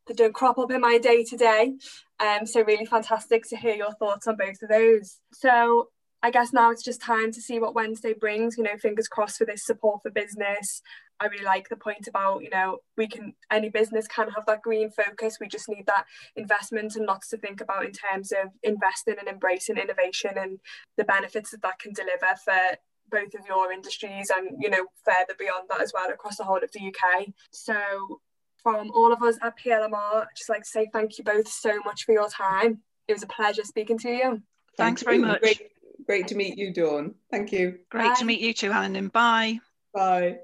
that 0.08 0.16
don't 0.16 0.34
crop 0.34 0.58
up 0.58 0.70
in 0.70 0.80
my 0.80 0.98
day 0.98 1.22
to 1.22 1.36
day. 1.36 1.76
Um, 2.18 2.46
so 2.46 2.64
really 2.64 2.86
fantastic 2.86 3.44
to 3.48 3.56
hear 3.56 3.74
your 3.74 3.92
thoughts 3.92 4.26
on 4.26 4.36
both 4.36 4.62
of 4.62 4.68
those. 4.68 5.18
So 5.32 5.88
I 6.22 6.30
guess 6.30 6.52
now 6.52 6.70
it's 6.70 6.82
just 6.82 7.00
time 7.00 7.30
to 7.32 7.40
see 7.40 7.60
what 7.60 7.74
Wednesday 7.74 8.12
brings. 8.12 8.56
You 8.56 8.64
know, 8.64 8.76
fingers 8.76 9.06
crossed 9.06 9.38
for 9.38 9.44
this 9.44 9.64
support 9.64 10.00
for 10.02 10.10
business. 10.10 10.82
I 11.20 11.26
really 11.26 11.44
like 11.44 11.68
the 11.68 11.76
point 11.76 12.06
about, 12.06 12.42
you 12.42 12.50
know, 12.50 12.78
we 12.96 13.08
can, 13.08 13.34
any 13.50 13.70
business 13.70 14.06
can 14.06 14.28
have 14.30 14.46
that 14.46 14.62
green 14.62 14.90
focus. 14.90 15.38
We 15.40 15.48
just 15.48 15.68
need 15.68 15.86
that 15.86 16.04
investment 16.36 16.94
and 16.94 17.06
lots 17.06 17.28
to 17.30 17.36
think 17.36 17.60
about 17.60 17.84
in 17.84 17.92
terms 17.92 18.32
of 18.32 18.52
investing 18.62 19.16
and 19.18 19.28
embracing 19.28 19.78
innovation 19.78 20.32
and 20.36 20.60
the 20.96 21.04
benefits 21.04 21.50
that 21.50 21.62
that 21.62 21.80
can 21.80 21.92
deliver 21.92 22.36
for 22.44 22.78
both 23.10 23.34
of 23.34 23.46
your 23.46 23.72
industries 23.72 24.30
and 24.34 24.50
you 24.60 24.70
know 24.70 24.86
further 25.04 25.34
beyond 25.38 25.68
that 25.70 25.80
as 25.80 25.92
well 25.94 26.10
across 26.10 26.36
the 26.36 26.44
whole 26.44 26.62
of 26.62 26.70
the 26.72 26.88
UK. 26.88 27.28
So 27.52 28.20
from 28.62 28.90
all 28.90 29.12
of 29.12 29.22
us 29.22 29.38
at 29.42 29.58
PLMR, 29.58 30.22
I'd 30.22 30.36
just 30.36 30.48
like 30.48 30.62
to 30.62 30.68
say 30.68 30.88
thank 30.92 31.18
you 31.18 31.24
both 31.24 31.48
so 31.48 31.80
much 31.84 32.04
for 32.04 32.12
your 32.12 32.28
time. 32.28 32.80
It 33.06 33.12
was 33.12 33.22
a 33.22 33.28
pleasure 33.28 33.64
speaking 33.64 33.98
to 33.98 34.10
you. 34.10 34.42
Thanks 34.76 35.02
very 35.02 35.18
much. 35.18 35.40
Great, 35.40 35.62
great 36.06 36.28
to 36.28 36.34
meet 36.34 36.58
you, 36.58 36.72
Dawn. 36.72 37.14
Thank 37.30 37.52
you. 37.52 37.78
Great 37.90 38.10
Bye. 38.10 38.14
to 38.18 38.24
meet 38.24 38.40
you 38.40 38.52
too, 38.52 38.70
Helen. 38.70 38.96
And 38.96 39.12
bye. 39.12 39.58
Bye. 39.94 40.38